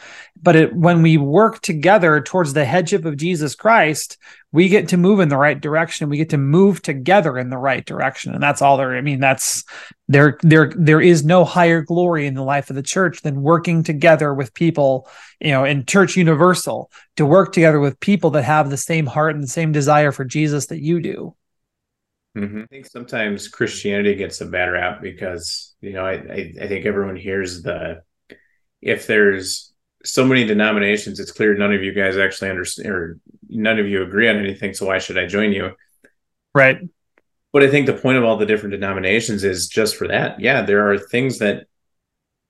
But 0.40 0.57
it, 0.57 0.77
when 0.77 1.03
we 1.03 1.16
work 1.16 1.62
together 1.62 2.20
towards 2.20 2.53
the 2.53 2.64
headship 2.64 3.05
of 3.07 3.16
jesus 3.16 3.55
christ 3.55 4.18
we 4.50 4.68
get 4.68 4.88
to 4.88 4.96
move 4.96 5.20
in 5.20 5.28
the 5.28 5.37
right 5.37 5.61
direction. 5.61 6.08
We 6.08 6.16
get 6.16 6.30
to 6.30 6.38
move 6.38 6.80
together 6.80 7.37
in 7.37 7.50
the 7.50 7.58
right 7.58 7.84
direction. 7.84 8.32
And 8.32 8.42
that's 8.42 8.62
all 8.62 8.76
there 8.76 8.96
i 8.96 9.00
mean 9.00 9.20
that's 9.20 9.64
there 10.08 10.38
there 10.42 10.72
there 10.76 11.00
is 11.00 11.24
no 11.24 11.44
higher 11.44 11.82
glory 11.82 12.26
in 12.26 12.34
the 12.34 12.42
life 12.42 12.70
of 12.70 12.76
the 12.76 12.82
church 12.82 13.22
than 13.22 13.42
working 13.42 13.82
together 13.82 14.32
with 14.32 14.54
people 14.54 15.08
you 15.40 15.50
know 15.50 15.64
in 15.64 15.84
church 15.84 16.16
universal 16.16 16.90
to 17.16 17.26
work 17.26 17.52
together 17.52 17.80
with 17.80 18.00
people 18.00 18.30
that 18.30 18.44
have 18.44 18.70
the 18.70 18.76
same 18.76 19.06
heart 19.06 19.34
and 19.34 19.42
the 19.42 19.48
same 19.48 19.72
desire 19.72 20.12
for 20.12 20.24
jesus 20.24 20.66
that 20.66 20.80
you 20.80 21.00
do. 21.00 21.34
Mm-hmm. 22.37 22.62
I 22.62 22.66
think 22.66 22.87
sometimes 22.87 23.48
Christianity 23.48 24.14
gets 24.14 24.40
a 24.40 24.46
bad 24.46 24.66
rap 24.66 25.02
because 25.02 25.74
you 25.80 25.92
know 25.92 26.04
I, 26.04 26.12
I, 26.12 26.52
I 26.62 26.68
think 26.68 26.87
everyone 26.87 27.16
hears 27.16 27.62
the 27.62 28.02
if 28.80 29.06
there's 29.06 29.72
so 30.04 30.24
many 30.24 30.44
denominations, 30.44 31.20
it's 31.20 31.32
clear 31.32 31.54
none 31.54 31.72
of 31.72 31.82
you 31.82 31.92
guys 31.92 32.16
actually 32.16 32.50
understand 32.50 32.88
or 32.88 33.18
none 33.48 33.78
of 33.78 33.87
you 33.87 34.02
agree 34.02 34.28
on 34.28 34.37
anything. 34.37 34.74
So 34.74 34.87
why 34.87 34.98
should 34.98 35.18
I 35.18 35.26
join 35.26 35.52
you? 35.52 35.72
Right. 36.54 36.78
But 37.52 37.62
I 37.62 37.70
think 37.70 37.87
the 37.87 37.94
point 37.94 38.18
of 38.18 38.24
all 38.24 38.37
the 38.37 38.46
different 38.46 38.72
denominations 38.72 39.42
is 39.44 39.68
just 39.68 39.96
for 39.96 40.08
that. 40.08 40.40
Yeah, 40.40 40.62
there 40.62 40.90
are 40.90 40.98
things 40.98 41.38
that 41.38 41.66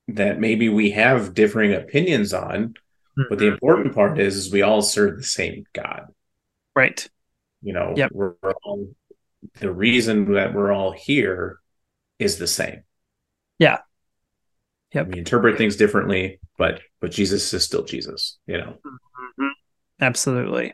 that 0.09 0.41
maybe 0.41 0.69
we 0.69 0.91
have 0.93 1.35
differing 1.35 1.75
opinions 1.75 2.33
on, 2.33 2.69
mm-hmm. 2.69 3.23
but 3.29 3.39
the 3.39 3.45
mm-hmm. 3.47 3.55
important 3.55 3.95
part 3.95 4.19
is, 4.19 4.37
is 4.37 4.53
we 4.53 4.63
all 4.63 4.83
serve 4.83 5.19
the 5.19 5.23
same 5.23 5.65
God. 5.73 6.07
Right. 6.75 7.09
You 7.61 7.75
know, 7.75 7.93
yep. 7.97 8.11
we're, 8.13 8.35
we're 8.43 8.55
all 8.65 8.89
the 9.61 9.71
reason 9.71 10.33
that 10.33 10.55
we're 10.55 10.73
all 10.73 10.93
here 10.93 11.59
is 12.19 12.39
the 12.39 12.47
same. 12.47 12.83
Yeah. 13.59 13.79
Yep. 14.93 15.09
We 15.09 15.19
interpret 15.19 15.59
things 15.59 15.77
differently, 15.77 16.41
but 16.57 16.81
but 17.01 17.11
Jesus 17.11 17.53
is 17.53 17.65
still 17.65 17.85
Jesus, 17.85 18.39
you 18.47 18.59
know. 18.59 18.79
Mm-hmm. 18.85 19.49
Absolutely 20.01 20.73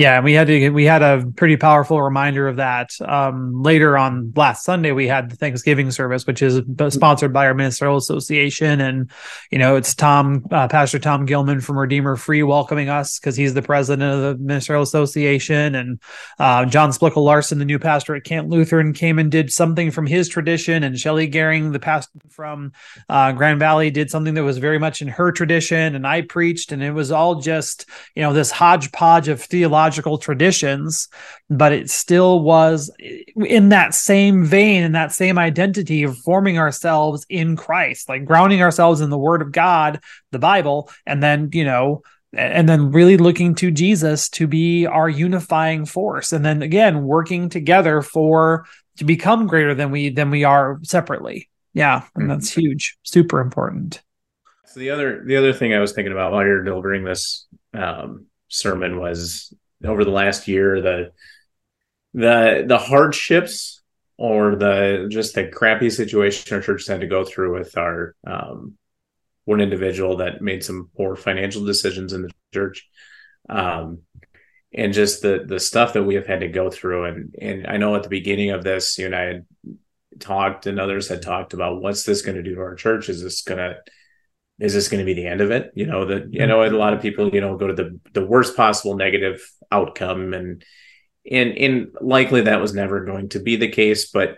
yeah 0.00 0.18
we 0.18 0.32
had 0.32 0.46
to 0.46 0.70
we 0.70 0.86
had 0.86 1.02
a 1.02 1.26
pretty 1.36 1.58
powerful 1.58 2.00
reminder 2.00 2.48
of 2.48 2.56
that 2.56 2.90
um, 3.02 3.62
later 3.62 3.98
on 3.98 4.32
last 4.34 4.64
sunday 4.64 4.92
we 4.92 5.06
had 5.06 5.28
the 5.28 5.36
thanksgiving 5.36 5.90
service 5.90 6.26
which 6.26 6.40
is 6.40 6.62
sponsored 6.88 7.34
by 7.34 7.44
our 7.44 7.52
ministerial 7.52 7.98
association 7.98 8.80
and 8.80 9.10
you 9.50 9.58
know 9.58 9.76
it's 9.76 9.94
tom 9.94 10.46
uh, 10.52 10.66
pastor 10.68 10.98
tom 10.98 11.26
gilman 11.26 11.60
from 11.60 11.78
redeemer 11.78 12.16
free 12.16 12.42
welcoming 12.42 12.88
us 12.88 13.18
because 13.18 13.36
he's 13.36 13.52
the 13.52 13.60
president 13.60 14.10
of 14.10 14.20
the 14.22 14.42
ministerial 14.42 14.82
association 14.82 15.74
and 15.74 16.00
uh, 16.38 16.64
john 16.64 16.90
splickle 16.90 17.22
larson 17.22 17.58
the 17.58 17.64
new 17.66 17.78
pastor 17.78 18.14
at 18.14 18.24
Kent 18.24 18.48
lutheran 18.48 18.94
came 18.94 19.18
and 19.18 19.30
did 19.30 19.52
something 19.52 19.90
from 19.90 20.06
his 20.06 20.30
tradition 20.30 20.82
and 20.82 20.98
shelly 20.98 21.30
gehring 21.30 21.72
the 21.72 21.78
pastor 21.78 22.18
from 22.30 22.72
uh, 23.10 23.32
grand 23.32 23.58
valley 23.58 23.90
did 23.90 24.10
something 24.10 24.32
that 24.32 24.44
was 24.44 24.56
very 24.56 24.78
much 24.78 25.02
in 25.02 25.08
her 25.08 25.30
tradition 25.30 25.94
and 25.94 26.06
i 26.06 26.22
preached 26.22 26.72
and 26.72 26.82
it 26.82 26.92
was 26.92 27.10
all 27.10 27.34
just 27.34 27.84
you 28.14 28.22
know 28.22 28.32
this 28.32 28.50
hodgepodge 28.50 29.28
of 29.28 29.42
theology 29.42 29.89
theological 29.90 30.18
traditions, 30.18 31.08
but 31.48 31.72
it 31.72 31.90
still 31.90 32.40
was 32.40 32.90
in 33.36 33.70
that 33.70 33.94
same 33.94 34.44
vein, 34.44 34.84
in 34.84 34.92
that 34.92 35.12
same 35.12 35.38
identity 35.38 36.04
of 36.04 36.16
forming 36.18 36.58
ourselves 36.58 37.26
in 37.28 37.56
Christ, 37.56 38.08
like 38.08 38.24
grounding 38.24 38.62
ourselves 38.62 39.00
in 39.00 39.10
the 39.10 39.18
Word 39.18 39.42
of 39.42 39.52
God, 39.52 40.00
the 40.30 40.38
Bible, 40.38 40.90
and 41.06 41.22
then, 41.22 41.50
you 41.52 41.64
know, 41.64 42.02
and 42.32 42.68
then 42.68 42.92
really 42.92 43.16
looking 43.16 43.56
to 43.56 43.72
Jesus 43.72 44.28
to 44.30 44.46
be 44.46 44.86
our 44.86 45.08
unifying 45.08 45.84
force. 45.84 46.32
And 46.32 46.44
then 46.44 46.62
again, 46.62 47.02
working 47.02 47.48
together 47.48 48.02
for 48.02 48.66
to 48.98 49.04
become 49.04 49.48
greater 49.48 49.74
than 49.74 49.90
we 49.90 50.10
than 50.10 50.30
we 50.30 50.44
are 50.44 50.78
separately. 50.82 51.48
Yeah. 51.74 52.02
And 52.14 52.22
mm-hmm. 52.22 52.28
that's 52.28 52.52
huge, 52.52 52.96
super 53.02 53.40
important. 53.40 54.00
So 54.66 54.78
the 54.78 54.90
other 54.90 55.24
the 55.26 55.36
other 55.36 55.52
thing 55.52 55.74
I 55.74 55.80
was 55.80 55.92
thinking 55.92 56.12
about 56.12 56.30
while 56.30 56.44
you're 56.44 56.62
delivering 56.62 57.02
this 57.02 57.48
um, 57.74 58.26
sermon 58.46 59.00
was 59.00 59.52
over 59.84 60.04
the 60.04 60.10
last 60.10 60.48
year 60.48 60.80
the 60.80 61.12
the 62.12 62.64
the 62.66 62.78
hardships 62.78 63.82
or 64.18 64.56
the 64.56 65.06
just 65.10 65.34
the 65.34 65.48
crappy 65.48 65.88
situation 65.88 66.54
our 66.54 66.62
church 66.62 66.86
had 66.86 67.00
to 67.00 67.06
go 67.06 67.24
through 67.24 67.58
with 67.58 67.76
our 67.78 68.14
um, 68.26 68.76
one 69.44 69.60
individual 69.60 70.18
that 70.18 70.42
made 70.42 70.62
some 70.62 70.90
poor 70.96 71.16
financial 71.16 71.64
decisions 71.64 72.12
in 72.12 72.22
the 72.22 72.30
church. 72.54 72.88
Um, 73.48 74.02
and 74.72 74.92
just 74.92 75.22
the 75.22 75.44
the 75.44 75.58
stuff 75.58 75.94
that 75.94 76.04
we 76.04 76.14
have 76.14 76.26
had 76.26 76.40
to 76.40 76.48
go 76.48 76.70
through. 76.70 77.06
And 77.06 77.34
and 77.40 77.66
I 77.66 77.76
know 77.76 77.96
at 77.96 78.04
the 78.04 78.08
beginning 78.08 78.50
of 78.50 78.62
this 78.62 78.98
you 78.98 79.06
and 79.06 79.14
I 79.14 79.22
had 79.22 79.46
talked 80.20 80.66
and 80.66 80.78
others 80.78 81.08
had 81.08 81.22
talked 81.22 81.54
about 81.54 81.80
what's 81.80 82.04
this 82.04 82.22
going 82.22 82.36
to 82.36 82.42
do 82.42 82.54
to 82.54 82.60
our 82.60 82.76
church? 82.76 83.08
Is 83.08 83.22
this 83.22 83.42
going 83.42 83.58
to 83.58 83.78
is 84.60 84.74
this 84.74 84.88
going 84.88 85.00
to 85.00 85.04
be 85.04 85.14
the 85.14 85.26
end 85.26 85.40
of 85.40 85.50
it? 85.50 85.72
You 85.74 85.86
know 85.86 86.04
that 86.06 86.32
you 86.32 86.46
know 86.46 86.64
a 86.64 86.70
lot 86.70 86.92
of 86.92 87.02
people 87.02 87.34
you 87.34 87.40
know 87.40 87.56
go 87.56 87.66
to 87.66 87.74
the 87.74 87.98
the 88.12 88.24
worst 88.24 88.56
possible 88.56 88.96
negative 88.96 89.40
outcome 89.72 90.34
and 90.34 90.64
and 91.30 91.56
and 91.56 91.88
likely 92.00 92.42
that 92.42 92.60
was 92.60 92.74
never 92.74 93.04
going 93.04 93.28
to 93.30 93.40
be 93.40 93.56
the 93.56 93.68
case 93.68 94.10
but 94.10 94.36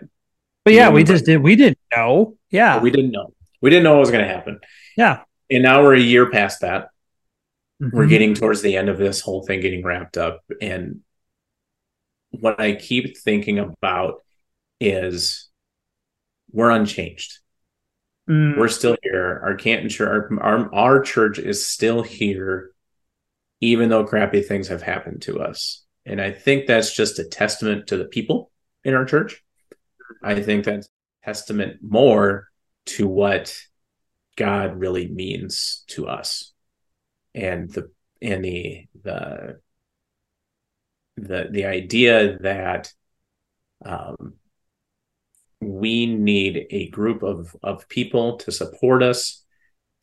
but 0.65 0.73
yeah 0.73 0.89
we 0.89 1.03
just 1.03 1.25
did 1.25 1.41
we 1.41 1.55
didn't 1.55 1.79
know. 1.95 2.37
Yeah. 2.49 2.79
We 2.79 2.91
didn't 2.91 3.11
know. 3.11 3.33
We 3.61 3.69
didn't 3.69 3.83
know 3.83 3.93
what 3.93 4.01
was 4.01 4.11
going 4.11 4.25
to 4.25 4.31
happen. 4.31 4.59
Yeah. 4.95 5.23
And 5.49 5.63
now 5.63 5.81
we're 5.81 5.95
a 5.95 5.99
year 5.99 6.29
past 6.29 6.61
that. 6.61 6.89
Mm-hmm. 7.81 7.97
we're 7.97 8.05
getting 8.05 8.35
towards 8.35 8.61
the 8.61 8.77
end 8.77 8.87
of 8.87 8.99
this 8.99 9.19
whole 9.19 9.43
thing 9.43 9.59
getting 9.59 9.83
wrapped 9.83 10.15
up. 10.15 10.41
And 10.61 11.01
what 12.29 12.59
i 12.59 12.73
keep 12.73 13.17
thinking 13.17 13.59
about 13.59 14.23
is 14.79 15.49
we're 16.51 16.71
unchanged 16.71 17.39
mm. 18.29 18.57
we're 18.57 18.67
still 18.67 18.97
here. 19.03 19.41
Our 19.43 19.55
canton 19.55 19.89
church 19.89 20.31
our, 20.31 20.43
our, 20.43 20.75
our 20.75 21.01
church 21.01 21.39
is 21.39 21.67
still 21.67 22.01
here 22.01 22.71
even 23.61 23.87
though 23.87 24.03
crappy 24.03 24.41
things 24.41 24.67
have 24.67 24.81
happened 24.81 25.21
to 25.21 25.39
us. 25.39 25.85
And 26.05 26.19
i 26.19 26.31
think 26.31 26.67
that's 26.67 26.93
just 26.93 27.19
a 27.19 27.23
testament 27.23 27.87
to 27.87 27.97
the 27.97 28.05
people 28.05 28.51
in 28.83 28.93
our 28.93 29.05
church. 29.05 29.41
I 30.21 30.41
think 30.41 30.65
that's 30.65 30.89
testament 31.23 31.77
more 31.81 32.49
to 32.85 33.07
what 33.07 33.57
God 34.35 34.77
really 34.77 35.07
means 35.07 35.83
to 35.87 36.07
us 36.07 36.51
and 37.33 37.69
the 37.71 37.91
and 38.21 38.43
the 38.43 38.85
the 39.03 39.59
the 41.17 41.47
the 41.51 41.65
idea 41.65 42.37
that 42.39 42.91
um, 43.85 44.35
we 45.67 46.05
need 46.05 46.67
a 46.69 46.89
group 46.89 47.23
of 47.23 47.55
of 47.63 47.87
people 47.89 48.37
to 48.37 48.51
support 48.51 49.03
us 49.03 49.43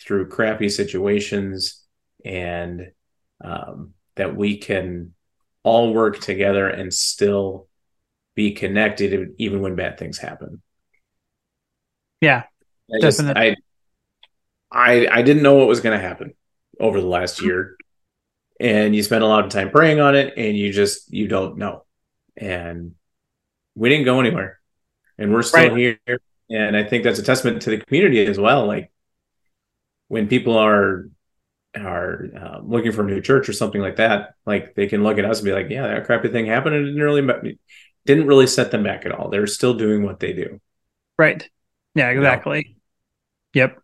through 0.00 0.28
crappy 0.28 0.68
situations 0.68 1.84
and 2.24 2.92
um, 3.42 3.94
that 4.16 4.36
we 4.36 4.58
can 4.58 5.14
all 5.62 5.92
work 5.92 6.20
together 6.20 6.68
and 6.68 6.92
still 6.92 7.68
be 8.34 8.52
connected 8.52 9.34
even 9.38 9.60
when 9.60 9.74
bad 9.74 9.98
things 9.98 10.18
happen. 10.18 10.62
Yeah 12.20 12.44
I 12.92 12.98
just, 13.00 13.20
I 13.20 13.56
I 14.70 15.06
I 15.10 15.22
didn't 15.22 15.42
know 15.42 15.54
what 15.54 15.68
was 15.68 15.80
going 15.80 15.98
to 15.98 16.04
happen 16.04 16.34
over 16.78 17.00
the 17.00 17.06
last 17.06 17.42
year, 17.42 17.76
and 18.58 18.94
you 18.94 19.02
spend 19.02 19.22
a 19.22 19.26
lot 19.26 19.44
of 19.44 19.50
time 19.50 19.70
praying 19.70 20.00
on 20.00 20.14
it, 20.14 20.34
and 20.36 20.56
you 20.56 20.72
just 20.72 21.12
you 21.12 21.28
don't 21.28 21.58
know, 21.58 21.84
and 22.36 22.94
we 23.74 23.88
didn't 23.88 24.04
go 24.04 24.20
anywhere, 24.20 24.59
and 25.20 25.32
we're 25.32 25.42
still 25.42 25.70
right. 25.70 25.96
here, 26.06 26.20
and 26.50 26.76
I 26.76 26.82
think 26.82 27.04
that's 27.04 27.18
a 27.18 27.22
testament 27.22 27.62
to 27.62 27.70
the 27.70 27.78
community 27.78 28.24
as 28.26 28.38
well. 28.38 28.66
Like 28.66 28.90
when 30.08 30.26
people 30.26 30.56
are 30.56 31.08
are 31.76 32.26
uh, 32.36 32.60
looking 32.62 32.90
for 32.90 33.02
a 33.02 33.06
new 33.06 33.20
church 33.20 33.48
or 33.48 33.52
something 33.52 33.80
like 33.80 33.96
that, 33.96 34.34
like 34.44 34.74
they 34.74 34.88
can 34.88 35.04
look 35.04 35.18
at 35.18 35.24
us 35.24 35.38
and 35.38 35.44
be 35.44 35.52
like, 35.52 35.70
"Yeah, 35.70 35.86
that 35.86 36.06
crappy 36.06 36.28
thing 36.28 36.46
happened, 36.46 36.74
and 36.74 36.86
it 36.86 36.90
didn't 36.90 37.04
really 37.04 37.58
didn't 38.06 38.26
really 38.26 38.48
set 38.48 38.72
them 38.72 38.82
back 38.82 39.06
at 39.06 39.12
all. 39.12 39.30
They're 39.30 39.46
still 39.46 39.74
doing 39.74 40.02
what 40.02 40.18
they 40.18 40.32
do." 40.32 40.60
Right. 41.18 41.48
Yeah. 41.94 42.08
Exactly. 42.08 42.64
Know? 43.54 43.62
Yep 43.62 43.82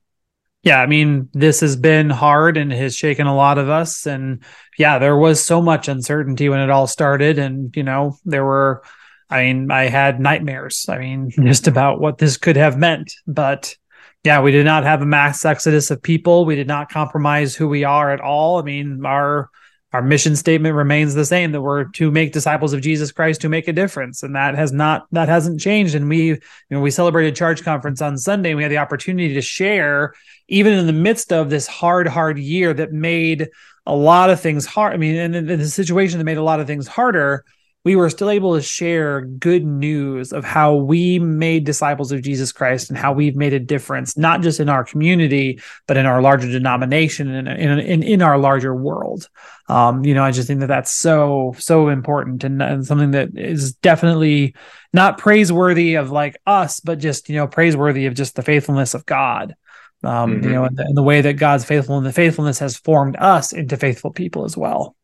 yeah, 0.66 0.80
I 0.82 0.86
mean, 0.86 1.28
this 1.32 1.60
has 1.60 1.76
been 1.76 2.10
hard 2.10 2.56
and 2.56 2.72
has 2.72 2.96
shaken 2.96 3.28
a 3.28 3.36
lot 3.36 3.56
of 3.56 3.68
us. 3.68 4.04
And 4.04 4.42
yeah, 4.76 4.98
there 4.98 5.16
was 5.16 5.40
so 5.40 5.62
much 5.62 5.86
uncertainty 5.86 6.48
when 6.48 6.58
it 6.58 6.70
all 6.70 6.88
started. 6.88 7.38
And, 7.38 7.74
you 7.76 7.84
know, 7.84 8.18
there 8.24 8.44
were, 8.44 8.82
I 9.28 9.44
mean, 9.44 9.70
I 9.70 9.84
had 9.88 10.20
nightmares. 10.20 10.86
I 10.88 10.98
mean, 10.98 11.30
just 11.44 11.66
about 11.66 12.00
what 12.00 12.18
this 12.18 12.36
could 12.36 12.56
have 12.56 12.78
meant. 12.78 13.12
But 13.26 13.76
yeah, 14.24 14.40
we 14.40 14.52
did 14.52 14.64
not 14.64 14.84
have 14.84 15.02
a 15.02 15.06
mass 15.06 15.44
exodus 15.44 15.90
of 15.90 16.02
people. 16.02 16.44
We 16.44 16.56
did 16.56 16.66
not 16.66 16.90
compromise 16.90 17.54
who 17.54 17.68
we 17.68 17.84
are 17.84 18.10
at 18.10 18.20
all. 18.20 18.58
I 18.58 18.62
mean, 18.62 19.04
our, 19.04 19.50
our 19.92 20.02
mission 20.02 20.36
statement 20.36 20.74
remains 20.74 21.14
the 21.14 21.24
same 21.24 21.52
that 21.52 21.62
we're 21.62 21.84
to 21.84 22.10
make 22.10 22.32
disciples 22.32 22.72
of 22.72 22.80
Jesus 22.80 23.12
Christ 23.12 23.40
to 23.40 23.48
make 23.48 23.68
a 23.68 23.72
difference 23.72 24.22
and 24.22 24.34
that 24.34 24.54
has 24.54 24.72
not 24.72 25.06
that 25.12 25.28
hasn't 25.28 25.60
changed 25.60 25.94
and 25.94 26.08
we 26.08 26.26
you 26.26 26.40
know 26.70 26.80
we 26.80 26.90
celebrated 26.90 27.34
charge 27.34 27.62
conference 27.62 28.02
on 28.02 28.18
Sunday 28.18 28.50
and 28.50 28.56
we 28.56 28.62
had 28.62 28.72
the 28.72 28.78
opportunity 28.78 29.32
to 29.32 29.40
share 29.40 30.12
even 30.48 30.74
in 30.74 30.86
the 30.86 30.92
midst 30.92 31.32
of 31.32 31.48
this 31.48 31.66
hard 31.66 32.08
hard 32.08 32.38
year 32.38 32.74
that 32.74 32.92
made 32.92 33.48
a 33.86 33.94
lot 33.94 34.28
of 34.28 34.40
things 34.40 34.66
hard 34.66 34.92
I 34.92 34.96
mean 34.98 35.16
and 35.16 35.34
in 35.34 35.46
the 35.46 35.68
situation 35.68 36.18
that 36.18 36.24
made 36.24 36.36
a 36.36 36.42
lot 36.42 36.60
of 36.60 36.66
things 36.66 36.86
harder 36.86 37.44
we 37.86 37.94
were 37.94 38.10
still 38.10 38.30
able 38.30 38.56
to 38.56 38.60
share 38.60 39.20
good 39.20 39.64
news 39.64 40.32
of 40.32 40.42
how 40.42 40.74
we 40.74 41.20
made 41.20 41.62
disciples 41.62 42.10
of 42.10 42.20
Jesus 42.20 42.50
Christ 42.50 42.90
and 42.90 42.98
how 42.98 43.12
we've 43.12 43.36
made 43.36 43.52
a 43.52 43.60
difference, 43.60 44.16
not 44.16 44.42
just 44.42 44.58
in 44.58 44.68
our 44.68 44.82
community, 44.82 45.60
but 45.86 45.96
in 45.96 46.04
our 46.04 46.20
larger 46.20 46.50
denomination 46.50 47.30
and 47.30 47.46
in, 47.46 47.78
in, 47.78 48.02
in 48.02 48.22
our 48.22 48.38
larger 48.38 48.74
world. 48.74 49.28
Um, 49.68 50.04
you 50.04 50.14
know, 50.14 50.24
I 50.24 50.32
just 50.32 50.48
think 50.48 50.58
that 50.62 50.66
that's 50.66 50.90
so, 50.90 51.54
so 51.60 51.88
important 51.88 52.42
and, 52.42 52.60
and 52.60 52.84
something 52.84 53.12
that 53.12 53.38
is 53.38 53.74
definitely 53.74 54.56
not 54.92 55.18
praiseworthy 55.18 55.94
of 55.94 56.10
like 56.10 56.36
us, 56.44 56.80
but 56.80 56.98
just, 56.98 57.28
you 57.28 57.36
know, 57.36 57.46
praiseworthy 57.46 58.06
of 58.06 58.14
just 58.14 58.34
the 58.34 58.42
faithfulness 58.42 58.94
of 58.94 59.06
God. 59.06 59.54
Um, 60.02 60.32
mm-hmm. 60.32 60.44
you 60.44 60.50
know, 60.50 60.64
and 60.64 60.76
the, 60.76 60.82
and 60.82 60.96
the 60.96 61.04
way 61.04 61.20
that 61.20 61.34
God's 61.34 61.64
faithful 61.64 61.98
and 61.98 62.06
the 62.06 62.12
faithfulness 62.12 62.58
has 62.58 62.76
formed 62.76 63.14
us 63.14 63.52
into 63.52 63.76
faithful 63.76 64.10
people 64.10 64.44
as 64.44 64.56
well. 64.56 64.96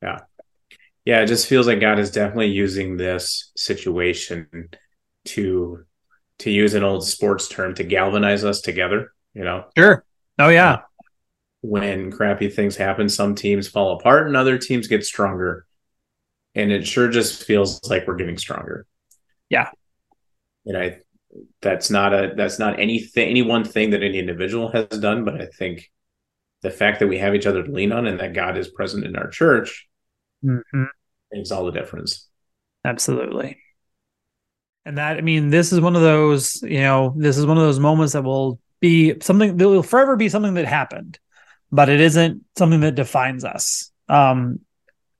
Yeah 0.00 0.20
yeah, 1.06 1.20
it 1.20 1.26
just 1.26 1.46
feels 1.46 1.68
like 1.68 1.80
God 1.80 2.00
is 2.00 2.10
definitely 2.10 2.48
using 2.48 2.96
this 2.96 3.52
situation 3.56 4.68
to 5.26 5.84
to 6.40 6.50
use 6.50 6.74
an 6.74 6.82
old 6.82 7.06
sports 7.06 7.48
term 7.48 7.74
to 7.76 7.84
galvanize 7.84 8.44
us 8.44 8.60
together, 8.60 9.12
you 9.32 9.44
know. 9.44 9.64
Sure. 9.78 10.04
Oh 10.38 10.48
yeah. 10.48 10.80
When 11.62 12.10
crappy 12.10 12.50
things 12.50 12.76
happen, 12.76 13.08
some 13.08 13.34
teams 13.36 13.68
fall 13.68 13.98
apart 13.98 14.26
and 14.26 14.36
other 14.36 14.58
teams 14.58 14.88
get 14.88 15.06
stronger. 15.06 15.64
And 16.54 16.72
it 16.72 16.86
sure 16.86 17.08
just 17.08 17.44
feels 17.44 17.88
like 17.88 18.06
we're 18.06 18.16
getting 18.16 18.36
stronger. 18.36 18.84
Yeah. 19.48 19.70
And 20.66 20.76
I 20.76 20.98
that's 21.62 21.88
not 21.88 22.14
a 22.14 22.32
that's 22.36 22.58
not 22.58 22.80
anything 22.80 23.28
any 23.28 23.42
one 23.42 23.62
thing 23.62 23.90
that 23.90 24.02
any 24.02 24.18
individual 24.18 24.72
has 24.72 24.88
done, 24.88 25.24
but 25.24 25.40
I 25.40 25.46
think 25.46 25.88
the 26.62 26.70
fact 26.70 26.98
that 26.98 27.06
we 27.06 27.18
have 27.18 27.36
each 27.36 27.46
other 27.46 27.62
to 27.62 27.70
lean 27.70 27.92
on 27.92 28.08
and 28.08 28.18
that 28.18 28.34
God 28.34 28.58
is 28.58 28.68
present 28.68 29.04
in 29.04 29.14
our 29.14 29.28
church 29.28 29.86
mm-hmm. 30.44 30.84
Makes 31.32 31.50
all 31.50 31.64
the 31.64 31.72
difference. 31.72 32.28
Absolutely. 32.84 33.58
And 34.84 34.98
that, 34.98 35.16
I 35.16 35.20
mean, 35.20 35.50
this 35.50 35.72
is 35.72 35.80
one 35.80 35.96
of 35.96 36.02
those, 36.02 36.62
you 36.62 36.80
know, 36.80 37.12
this 37.16 37.36
is 37.36 37.44
one 37.44 37.56
of 37.56 37.62
those 37.64 37.80
moments 37.80 38.12
that 38.12 38.22
will 38.22 38.60
be 38.80 39.14
something 39.20 39.56
that 39.56 39.68
will 39.68 39.82
forever 39.82 40.16
be 40.16 40.28
something 40.28 40.54
that 40.54 40.66
happened, 40.66 41.18
but 41.72 41.88
it 41.88 42.00
isn't 42.00 42.44
something 42.56 42.80
that 42.80 42.94
defines 42.94 43.44
us. 43.44 43.90
Um, 44.08 44.60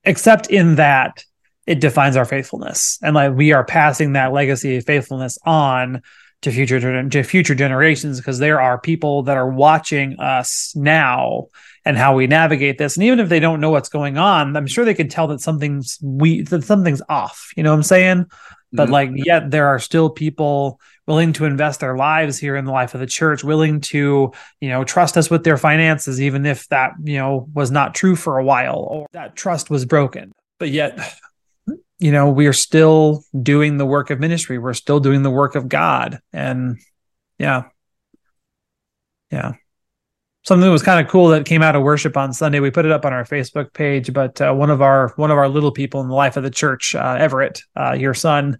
except 0.05 0.47
in 0.47 0.75
that 0.75 1.25
it 1.65 1.81
defines 1.81 2.15
our 2.15 2.25
faithfulness. 2.25 2.97
And 3.03 3.13
like 3.13 3.33
we 3.33 3.51
are 3.51 3.65
passing 3.65 4.13
that 4.13 4.31
legacy 4.31 4.77
of 4.77 4.85
faithfulness 4.85 5.37
on 5.45 6.01
to 6.43 6.51
future 6.51 7.09
to 7.09 7.23
future 7.23 7.55
generations 7.55 8.19
because 8.19 8.39
there 8.39 8.61
are 8.61 8.79
people 8.79 9.23
that 9.23 9.37
are 9.37 9.49
watching 9.49 10.19
us 10.19 10.73
now 10.75 11.47
and 11.87 11.97
how 11.97 12.15
we 12.15 12.27
navigate 12.27 12.77
this 12.77 12.95
and 12.95 13.03
even 13.03 13.19
if 13.19 13.29
they 13.29 13.39
don't 13.39 13.59
know 13.59 13.69
what's 13.69 13.89
going 13.89 14.17
on 14.17 14.55
i'm 14.55 14.67
sure 14.67 14.85
they 14.85 14.93
can 14.93 15.07
tell 15.07 15.27
that 15.27 15.41
something's 15.41 15.97
we 16.01 16.41
that 16.41 16.63
something's 16.63 17.01
off 17.09 17.51
you 17.55 17.63
know 17.63 17.71
what 17.71 17.77
i'm 17.77 17.83
saying 17.83 18.25
but 18.73 18.85
mm-hmm. 18.85 18.93
like 18.93 19.09
yet 19.13 19.49
there 19.49 19.67
are 19.67 19.79
still 19.79 20.09
people 20.09 20.79
willing 21.07 21.31
to 21.31 21.45
invest 21.45 21.79
their 21.79 21.95
lives 21.95 22.37
here 22.37 22.55
in 22.55 22.65
the 22.65 22.71
life 22.71 22.93
of 22.93 22.99
the 22.99 23.07
church 23.07 23.43
willing 23.43 23.79
to 23.79 24.31
you 24.61 24.69
know 24.69 24.83
trust 24.83 25.17
us 25.17 25.29
with 25.29 25.43
their 25.43 25.57
finances 25.57 26.21
even 26.21 26.45
if 26.45 26.67
that 26.67 26.91
you 27.03 27.17
know 27.17 27.47
was 27.53 27.71
not 27.71 27.95
true 27.95 28.15
for 28.15 28.37
a 28.37 28.43
while 28.43 28.85
or 28.89 29.07
that 29.13 29.35
trust 29.35 29.69
was 29.69 29.85
broken 29.85 30.31
but 30.59 30.69
yet 30.69 30.99
you 31.99 32.11
know, 32.11 32.29
we 32.29 32.47
are 32.47 32.53
still 32.53 33.23
doing 33.41 33.77
the 33.77 33.85
work 33.85 34.09
of 34.09 34.19
ministry. 34.19 34.57
We're 34.57 34.73
still 34.73 34.99
doing 34.99 35.23
the 35.23 35.31
work 35.31 35.55
of 35.55 35.67
God. 35.67 36.19
And 36.31 36.79
yeah. 37.39 37.63
Yeah. 39.31 39.53
Something 40.47 40.65
that 40.65 40.71
was 40.71 40.81
kind 40.81 41.05
of 41.05 41.11
cool 41.11 41.27
that 41.27 41.45
came 41.45 41.61
out 41.61 41.75
of 41.75 41.83
worship 41.83 42.15
on 42.15 42.31
Sunday. 42.31 42.61
We 42.61 42.71
put 42.71 42.85
it 42.85 42.91
up 42.93 43.03
on 43.03 43.11
our 43.11 43.25
Facebook 43.25 43.73
page, 43.73 44.13
but 44.13 44.39
uh, 44.39 44.53
one 44.53 44.69
of 44.69 44.81
our 44.81 45.09
one 45.17 45.29
of 45.29 45.37
our 45.37 45.49
little 45.49 45.73
people 45.73 45.99
in 45.99 46.07
the 46.07 46.13
life 46.13 46.37
of 46.37 46.43
the 46.43 46.49
church, 46.49 46.95
uh, 46.95 47.17
Everett, 47.19 47.61
uh, 47.77 47.97
your 47.99 48.13
son, 48.13 48.57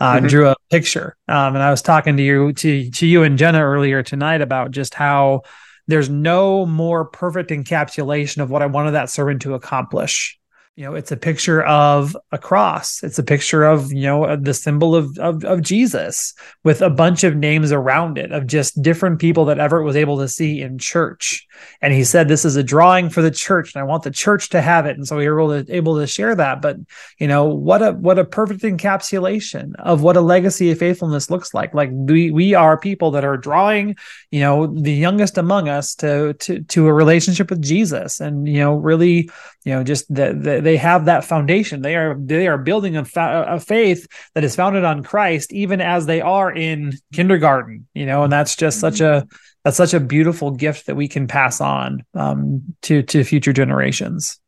uh, 0.00 0.16
mm-hmm. 0.16 0.26
drew 0.26 0.48
a 0.50 0.56
picture. 0.70 1.16
Um, 1.28 1.54
and 1.54 1.62
I 1.62 1.70
was 1.70 1.80
talking 1.80 2.18
to 2.18 2.22
you 2.22 2.52
to 2.52 2.90
to 2.90 3.06
you 3.06 3.22
and 3.22 3.38
Jenna 3.38 3.64
earlier 3.64 4.02
tonight 4.02 4.42
about 4.42 4.70
just 4.70 4.92
how 4.92 5.40
there's 5.88 6.10
no 6.10 6.66
more 6.66 7.06
perfect 7.06 7.48
encapsulation 7.48 8.42
of 8.42 8.50
what 8.50 8.60
I 8.60 8.66
wanted 8.66 8.90
that 8.90 9.08
servant 9.08 9.40
to 9.40 9.54
accomplish 9.54 10.38
you 10.80 10.86
know 10.86 10.94
it's 10.94 11.12
a 11.12 11.16
picture 11.16 11.62
of 11.64 12.16
a 12.32 12.38
cross. 12.38 13.02
It's 13.02 13.18
a 13.18 13.22
picture 13.22 13.64
of 13.64 13.92
you 13.92 14.04
know 14.04 14.24
uh, 14.24 14.36
the 14.40 14.54
symbol 14.54 14.96
of, 14.96 15.18
of 15.18 15.44
of 15.44 15.60
jesus 15.60 16.32
with 16.64 16.80
a 16.80 16.88
bunch 16.88 17.22
of 17.22 17.36
names 17.36 17.70
around 17.70 18.16
it 18.16 18.32
of 18.32 18.46
just 18.46 18.80
different 18.80 19.20
people 19.20 19.44
that 19.44 19.58
everett 19.58 19.84
was 19.84 19.94
able 19.94 20.16
to 20.20 20.28
see 20.28 20.62
in 20.62 20.78
church. 20.78 21.46
And 21.82 21.92
he 21.92 22.02
said 22.02 22.28
this 22.28 22.46
is 22.46 22.56
a 22.56 22.62
drawing 22.62 23.10
for 23.10 23.20
the 23.20 23.30
church 23.30 23.74
and 23.74 23.82
i 23.82 23.84
want 23.84 24.04
the 24.04 24.10
church 24.10 24.48
to 24.50 24.62
have 24.62 24.86
it. 24.86 24.96
And 24.96 25.06
so 25.06 25.18
we 25.18 25.28
were 25.28 25.40
able 25.40 25.64
to 25.64 25.70
able 25.70 25.98
to 25.98 26.06
share 26.06 26.34
that. 26.34 26.62
But 26.62 26.78
you 27.18 27.28
know 27.28 27.44
what 27.44 27.82
a 27.82 27.92
what 27.92 28.18
a 28.18 28.24
perfect 28.24 28.62
encapsulation 28.62 29.74
of 29.80 30.02
what 30.02 30.16
a 30.16 30.22
legacy 30.22 30.70
of 30.70 30.78
faithfulness 30.78 31.28
looks 31.28 31.52
like. 31.52 31.74
Like 31.74 31.90
we 31.92 32.30
we 32.30 32.54
are 32.54 32.78
people 32.78 33.10
that 33.10 33.24
are 33.26 33.36
drawing 33.36 33.96
you 34.30 34.40
know 34.40 34.66
the 34.66 34.94
youngest 34.94 35.36
among 35.36 35.68
us 35.68 35.94
to 35.96 36.32
to 36.32 36.62
to 36.62 36.86
a 36.86 36.94
relationship 36.94 37.50
with 37.50 37.60
jesus. 37.60 38.18
And 38.18 38.48
you 38.48 38.60
know 38.60 38.76
really 38.76 39.28
you 39.64 39.74
know 39.74 39.84
just 39.84 40.12
that 40.14 40.42
the, 40.42 40.69
they 40.70 40.76
have 40.76 41.06
that 41.06 41.24
foundation. 41.24 41.82
They 41.82 41.96
are 41.96 42.16
they 42.16 42.46
are 42.46 42.56
building 42.56 42.96
a, 42.96 43.04
fa- 43.04 43.44
a 43.48 43.58
faith 43.58 44.06
that 44.34 44.44
is 44.44 44.54
founded 44.54 44.84
on 44.84 45.02
christ 45.02 45.52
even 45.52 45.80
as 45.80 46.06
they 46.06 46.20
are 46.20 46.52
in 46.52 46.92
kindergarten 47.12 47.88
you 47.92 48.06
know 48.06 48.22
and 48.22 48.32
that's 48.32 48.54
just 48.54 48.78
such 48.78 49.00
a 49.00 49.26
that's 49.64 49.76
such 49.76 49.94
a 49.94 49.98
beautiful 49.98 50.52
gift 50.52 50.86
that 50.86 50.94
we 50.94 51.08
can 51.08 51.26
pass 51.26 51.60
on 51.60 52.04
um, 52.14 52.62
to 52.82 53.02
to 53.02 53.24
future 53.24 53.52
generations. 53.52 54.38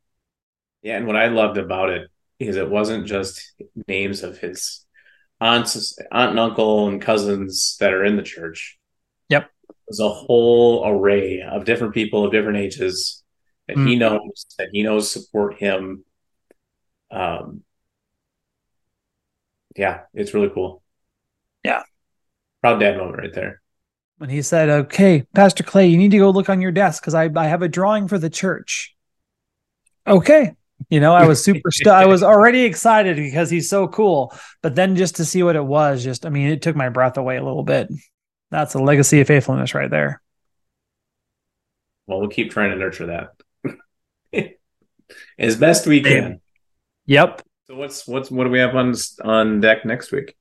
Yeah 0.81 0.95
and 0.95 1.07
what 1.07 1.17
i 1.17 1.27
loved 1.27 1.57
about 1.57 1.89
it 1.89 2.09
is 2.39 2.55
it 2.55 2.69
wasn't 2.69 3.05
just 3.05 3.53
names 3.85 4.23
of 4.23 4.37
his 4.37 4.85
aunts 5.41 5.97
aunt 6.09 6.31
and 6.31 6.39
uncle 6.39 6.87
and 6.87 7.01
cousins 7.01 7.75
that 7.81 7.93
are 7.93 8.05
in 8.05 8.15
the 8.15 8.23
church. 8.23 8.79
Yep. 9.27 9.49
It 9.69 9.75
was 9.89 9.99
a 9.99 10.07
whole 10.07 10.87
array 10.87 11.41
of 11.41 11.65
different 11.65 11.93
people 11.93 12.23
of 12.23 12.31
different 12.31 12.59
ages 12.59 13.23
that 13.67 13.77
mm. 13.77 13.87
he 13.87 13.95
knows 13.95 14.45
that 14.57 14.69
he 14.71 14.83
knows 14.83 15.11
support 15.11 15.55
him. 15.55 16.03
Um, 17.13 17.63
yeah, 19.75 20.01
it's 20.13 20.33
really 20.33 20.49
cool. 20.49 20.81
Yeah, 21.63 21.83
proud 22.61 22.79
dad 22.79 22.97
moment 22.97 23.17
right 23.17 23.33
there. 23.33 23.61
When 24.17 24.29
he 24.29 24.41
said, 24.41 24.69
"Okay, 24.69 25.25
Pastor 25.33 25.63
Clay, 25.63 25.87
you 25.87 25.97
need 25.97 26.11
to 26.11 26.17
go 26.17 26.29
look 26.29 26.49
on 26.49 26.61
your 26.61 26.71
desk 26.71 27.01
because 27.01 27.13
I 27.13 27.29
I 27.35 27.47
have 27.47 27.61
a 27.61 27.67
drawing 27.67 28.07
for 28.07 28.17
the 28.17 28.29
church." 28.29 28.95
Okay, 30.07 30.53
you 30.89 30.99
know, 30.99 31.13
I 31.13 31.25
was 31.25 31.43
super 31.43 31.71
st- 31.71 31.87
I 31.87 32.05
was 32.05 32.23
already 32.23 32.63
excited 32.63 33.15
because 33.17 33.49
he's 33.49 33.69
so 33.69 33.87
cool. 33.87 34.33
But 34.61 34.75
then 34.75 34.95
just 34.95 35.15
to 35.17 35.25
see 35.25 35.43
what 35.43 35.55
it 35.55 35.65
was, 35.65 36.03
just 36.03 36.25
I 36.25 36.29
mean, 36.29 36.49
it 36.49 36.61
took 36.61 36.75
my 36.75 36.89
breath 36.89 37.17
away 37.17 37.37
a 37.37 37.43
little 37.43 37.63
bit. 37.63 37.89
That's 38.51 38.73
a 38.73 38.79
legacy 38.79 39.21
of 39.21 39.27
faithfulness 39.27 39.73
right 39.73 39.89
there. 39.89 40.21
Well, 42.05 42.19
we'll 42.19 42.29
keep 42.29 42.51
trying 42.51 42.71
to 42.71 42.75
nurture 42.75 43.31
that. 44.33 44.57
as 45.39 45.55
best 45.55 45.87
we 45.87 46.01
can. 46.01 46.41
Yep. 47.05 47.41
So 47.67 47.75
what's 47.75 48.07
what's 48.07 48.29
what 48.29 48.43
do 48.45 48.49
we 48.49 48.59
have 48.59 48.75
on 48.75 48.93
on 49.23 49.61
deck 49.61 49.85
next 49.85 50.11
week? 50.11 50.35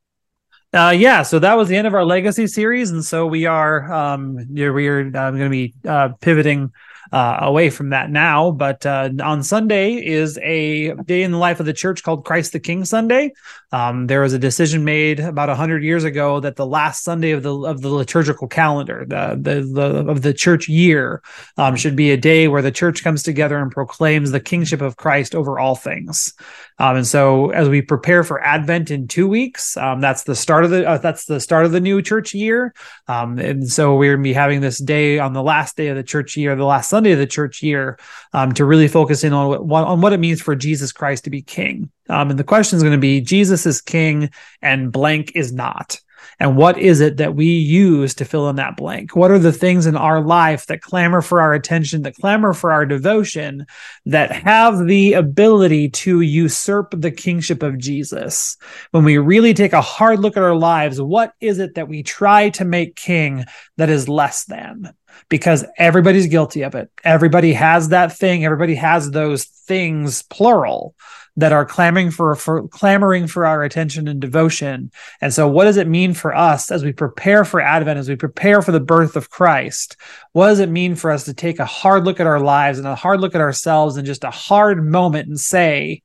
Uh, 0.73 0.95
yeah, 0.97 1.23
so 1.23 1.39
that 1.39 1.55
was 1.55 1.69
the 1.69 1.77
end 1.77 1.87
of 1.87 1.95
our 1.95 2.05
legacy 2.05 2.47
series, 2.47 2.91
and 2.91 3.05
so 3.05 3.27
we 3.27 3.47
are 3.47 3.93
um 3.93 4.37
we 4.55 4.65
are 4.65 5.01
uh, 5.01 5.31
going 5.31 5.39
to 5.39 5.51
be 5.51 5.75
uh, 5.87 6.11
pivoting 6.21 6.73
uh, 7.13 7.39
away 7.43 7.71
from 7.71 7.91
that 7.91 8.11
now. 8.11 8.51
But 8.51 8.85
uh, 8.87 9.11
on 9.23 9.43
Sunday 9.43 9.95
is 9.95 10.39
a 10.39 10.95
day 10.95 11.23
in 11.23 11.31
the 11.31 11.39
life 11.39 11.61
of 11.61 11.67
the 11.67 11.73
church 11.73 12.03
called 12.03 12.25
Christ 12.25 12.53
the 12.53 12.61
King 12.61 12.85
Sunday. 12.85 13.33
Um, 13.71 14.07
there 14.07 14.21
was 14.21 14.33
a 14.33 14.39
decision 14.39 14.85
made 14.85 15.21
about 15.21 15.49
hundred 15.57 15.85
years 15.85 16.05
ago 16.05 16.41
that 16.41 16.57
the 16.57 16.67
last 16.67 17.05
Sunday 17.05 17.31
of 17.31 17.43
the 17.43 17.55
of 17.55 17.83
the 17.83 17.89
liturgical 17.89 18.49
calendar, 18.49 19.05
the 19.07 19.39
the, 19.41 19.61
the 19.61 20.11
of 20.11 20.23
the 20.23 20.35
church 20.35 20.69
year, 20.69 21.23
um, 21.57 21.77
should 21.77 21.97
be 21.97 22.11
a 22.11 22.17
day 22.17 22.49
where 22.49 22.63
the 22.63 22.71
church 22.71 23.05
comes 23.05 23.23
together 23.23 23.59
and 23.59 23.71
proclaims 23.71 24.31
the 24.31 24.41
kingship 24.41 24.81
of 24.81 24.97
Christ 24.97 25.35
over 25.35 25.59
all 25.59 25.77
things. 25.77 26.35
Um, 26.79 26.97
and 26.97 27.07
so, 27.07 27.51
as 27.51 27.69
we 27.69 27.83
prepare 27.83 28.25
for 28.25 28.43
Advent 28.43 28.91
in 28.91 29.09
two 29.09 29.29
weeks, 29.29 29.77
um, 29.77 30.01
that's 30.01 30.25
the 30.25 30.35
start 30.35 30.65
of 30.65 30.71
the 30.71 30.89
uh, 30.89 30.99
that's 30.99 31.27
the 31.27 31.41
start 31.41 31.65
of 31.65 31.73
the 31.73 31.81
new 31.81 32.03
church 32.03 32.35
year. 32.35 32.75
Um, 33.09 33.39
and 33.39 33.69
so, 33.69 33.97
we're 33.97 34.15
going 34.15 34.25
to 34.25 34.29
be 34.29 34.33
having 34.33 34.61
this 34.61 34.79
day 34.79 35.19
on 35.19 35.33
the 35.33 35.43
last 35.43 35.77
day 35.77 35.89
of 35.89 35.97
the 35.97 36.03
church 36.03 36.37
year, 36.37 36.57
the 36.57 36.65
last 36.65 36.91
Sunday 36.91 37.02
of 37.11 37.19
the 37.19 37.27
church 37.27 37.61
year, 37.65 37.99
um, 38.33 38.53
to 38.53 38.65
really 38.65 38.87
focus 38.87 39.25
in 39.25 39.33
on 39.33 39.67
what 39.67 39.85
on 39.85 40.01
what 40.01 40.13
it 40.13 40.21
means 40.21 40.41
for 40.41 40.55
Jesus 40.55 40.93
Christ 40.93 41.25
to 41.25 41.31
be 41.31 41.43
King. 41.43 41.91
Um, 42.09 42.31
and 42.31 42.39
the 42.39 42.45
question 42.45 42.77
is 42.77 42.85
going 42.85 42.95
to 42.95 42.99
be: 42.99 43.21
Jesus 43.21 43.67
is 43.67 43.81
King, 43.81 44.31
and 44.61 44.93
blank 44.93 45.33
is 45.35 45.53
not. 45.53 45.99
And 46.39 46.57
what 46.57 46.79
is 46.79 47.01
it 47.01 47.19
that 47.19 47.35
we 47.35 47.47
use 47.47 48.15
to 48.15 48.25
fill 48.25 48.49
in 48.49 48.57
that 48.57 48.77
blank? 48.77 49.15
What 49.15 49.31
are 49.31 49.39
the 49.39 49.53
things 49.53 49.87
in 49.87 49.97
our 49.97 50.21
life 50.21 50.67
that 50.67 50.83
clamor 50.83 51.21
for 51.21 51.41
our 51.41 51.55
attention, 51.55 52.03
that 52.03 52.17
clamor 52.17 52.53
for 52.53 52.73
our 52.73 52.87
devotion, 52.87 53.67
that 54.07 54.33
have 54.33 54.87
the 54.87 55.15
ability 55.15 55.91
to 55.91 56.21
usurp 56.21 56.95
the 56.97 57.11
kingship 57.11 57.63
of 57.63 57.79
Jesus? 57.79 58.57
When 58.91 59.05
we 59.05 59.19
really 59.19 59.55
take 59.55 59.73
a 59.73 59.81
hard 59.81 60.21
look 60.21 60.37
at 60.37 60.43
our 60.43 60.55
lives, 60.55 61.01
what 61.01 61.33
is 61.41 61.59
it 61.59 61.75
that 61.75 61.89
we 61.89 62.03
try 62.03 62.51
to 62.51 62.65
make 62.65 62.97
king 62.97 63.45
that 63.77 63.91
is 63.91 64.09
less 64.09 64.45
than? 64.45 64.93
Because 65.29 65.65
everybody's 65.77 66.27
guilty 66.27 66.63
of 66.63 66.75
it. 66.75 66.91
Everybody 67.05 67.53
has 67.53 67.91
that 67.91 68.17
thing. 68.17 68.45
Everybody 68.45 68.75
has 68.77 69.11
those 69.11 69.45
things, 69.45 70.23
plural 70.23 70.95
that 71.37 71.53
are 71.53 71.65
clamoring 71.65 72.11
for, 72.11 72.35
for 72.35 72.69
clamoring 72.69 73.27
for 73.27 73.47
our 73.47 73.63
attention 73.63 74.07
and 74.07 74.21
devotion. 74.21 74.91
And 75.21 75.33
so 75.33 75.49
what 75.49 75.65
does 75.65 75.79
it 75.79 75.89
mean 75.89 76.13
for 76.13 76.35
us 76.35 76.71
as 76.71 76.85
we 76.85 76.93
prepare 76.93 77.45
for 77.45 77.61
Advent, 77.61 77.99
as 77.99 78.09
we 78.09 78.17
prepare 78.17 78.61
for 78.61 78.73
the 78.73 78.81
birth 78.81 79.17
of 79.17 79.31
Christ? 79.31 79.97
What 80.33 80.49
does 80.49 80.61
it 80.61 80.69
mean 80.69 80.95
for 80.95 81.11
us 81.11 81.25
to 81.25 81.35
take 81.35 81.59
a 81.59 81.65
hard 81.65 82.05
look 82.05 82.21
at 82.21 82.27
our 82.27 82.41
lives 82.41 82.79
and 82.79 82.87
a 82.87 82.95
hard 82.95 83.21
look 83.21 83.35
at 83.35 83.41
ourselves 83.41 83.97
and 83.97 84.07
just 84.07 84.25
a 84.25 84.31
hard 84.31 84.85
moment 84.85 85.29
and 85.29 85.41
say, 85.41 86.03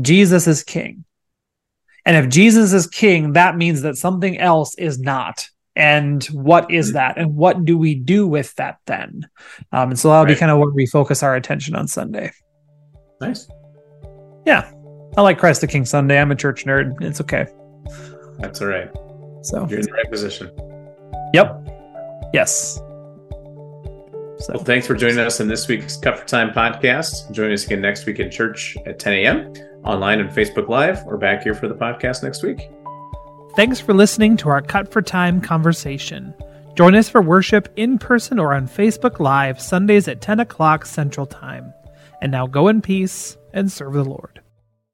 Jesus 0.00 0.46
is 0.46 0.64
king. 0.64 1.04
And 2.04 2.16
if 2.16 2.30
Jesus 2.30 2.72
is 2.72 2.86
king, 2.86 3.32
that 3.32 3.56
means 3.56 3.82
that 3.82 3.96
something 3.96 4.38
else 4.38 4.74
is 4.74 4.98
not. 4.98 5.48
And 5.76 6.22
what 6.26 6.70
is 6.70 6.92
that? 6.92 7.18
And 7.18 7.34
what 7.34 7.64
do 7.64 7.76
we 7.78 7.94
do 7.94 8.26
with 8.26 8.54
that 8.56 8.78
then? 8.86 9.28
Um, 9.72 9.90
and 9.90 9.98
so 9.98 10.08
that'll 10.08 10.24
right. 10.24 10.34
be 10.34 10.38
kind 10.38 10.52
of 10.52 10.58
where 10.58 10.70
we 10.70 10.86
focus 10.86 11.22
our 11.22 11.34
attention 11.34 11.74
on 11.74 11.88
Sunday. 11.88 12.32
Nice. 13.20 13.48
Yeah. 14.46 14.70
I 15.16 15.22
like 15.22 15.38
Christ 15.38 15.60
the 15.60 15.66
King 15.66 15.84
Sunday. 15.84 16.20
I'm 16.20 16.30
a 16.30 16.36
church 16.36 16.64
nerd. 16.64 17.00
It's 17.00 17.20
okay. 17.20 17.46
That's 18.38 18.60
all 18.60 18.68
right. 18.68 18.90
So 19.42 19.66
you're 19.68 19.80
in 19.80 19.86
the 19.86 19.92
right 19.92 20.10
position. 20.10 20.50
Yep. 21.34 21.68
Yes. 22.32 22.76
So 24.38 24.52
well, 24.54 24.64
thanks 24.64 24.86
for 24.86 24.94
joining 24.94 25.18
us 25.18 25.40
in 25.40 25.48
this 25.48 25.68
week's 25.68 25.96
Cut 25.96 26.18
for 26.18 26.26
Time 26.26 26.50
podcast. 26.50 27.30
Join 27.30 27.52
us 27.52 27.64
again 27.64 27.80
next 27.80 28.04
week 28.06 28.18
in 28.18 28.30
church 28.30 28.76
at 28.84 28.98
10 28.98 29.12
a.m. 29.14 29.54
online 29.84 30.20
and 30.20 30.30
Facebook 30.30 30.68
Live 30.68 31.06
or 31.06 31.16
back 31.16 31.42
here 31.44 31.54
for 31.54 31.68
the 31.68 31.74
podcast 31.74 32.22
next 32.22 32.42
week. 32.42 32.68
Thanks 33.56 33.78
for 33.78 33.94
listening 33.94 34.36
to 34.38 34.48
our 34.48 34.60
Cut 34.60 34.90
for 34.90 35.00
Time 35.00 35.40
conversation. 35.40 36.34
Join 36.74 36.96
us 36.96 37.08
for 37.08 37.22
worship 37.22 37.68
in 37.76 37.98
person 37.98 38.40
or 38.40 38.52
on 38.52 38.66
Facebook 38.66 39.20
Live 39.20 39.60
Sundays 39.60 40.08
at 40.08 40.20
10 40.20 40.40
o'clock 40.40 40.84
Central 40.86 41.26
Time. 41.26 41.72
And 42.20 42.32
now 42.32 42.48
go 42.48 42.66
in 42.66 42.82
peace 42.82 43.36
and 43.54 43.72
serve 43.72 43.94
the 43.94 44.04
Lord. 44.04 44.40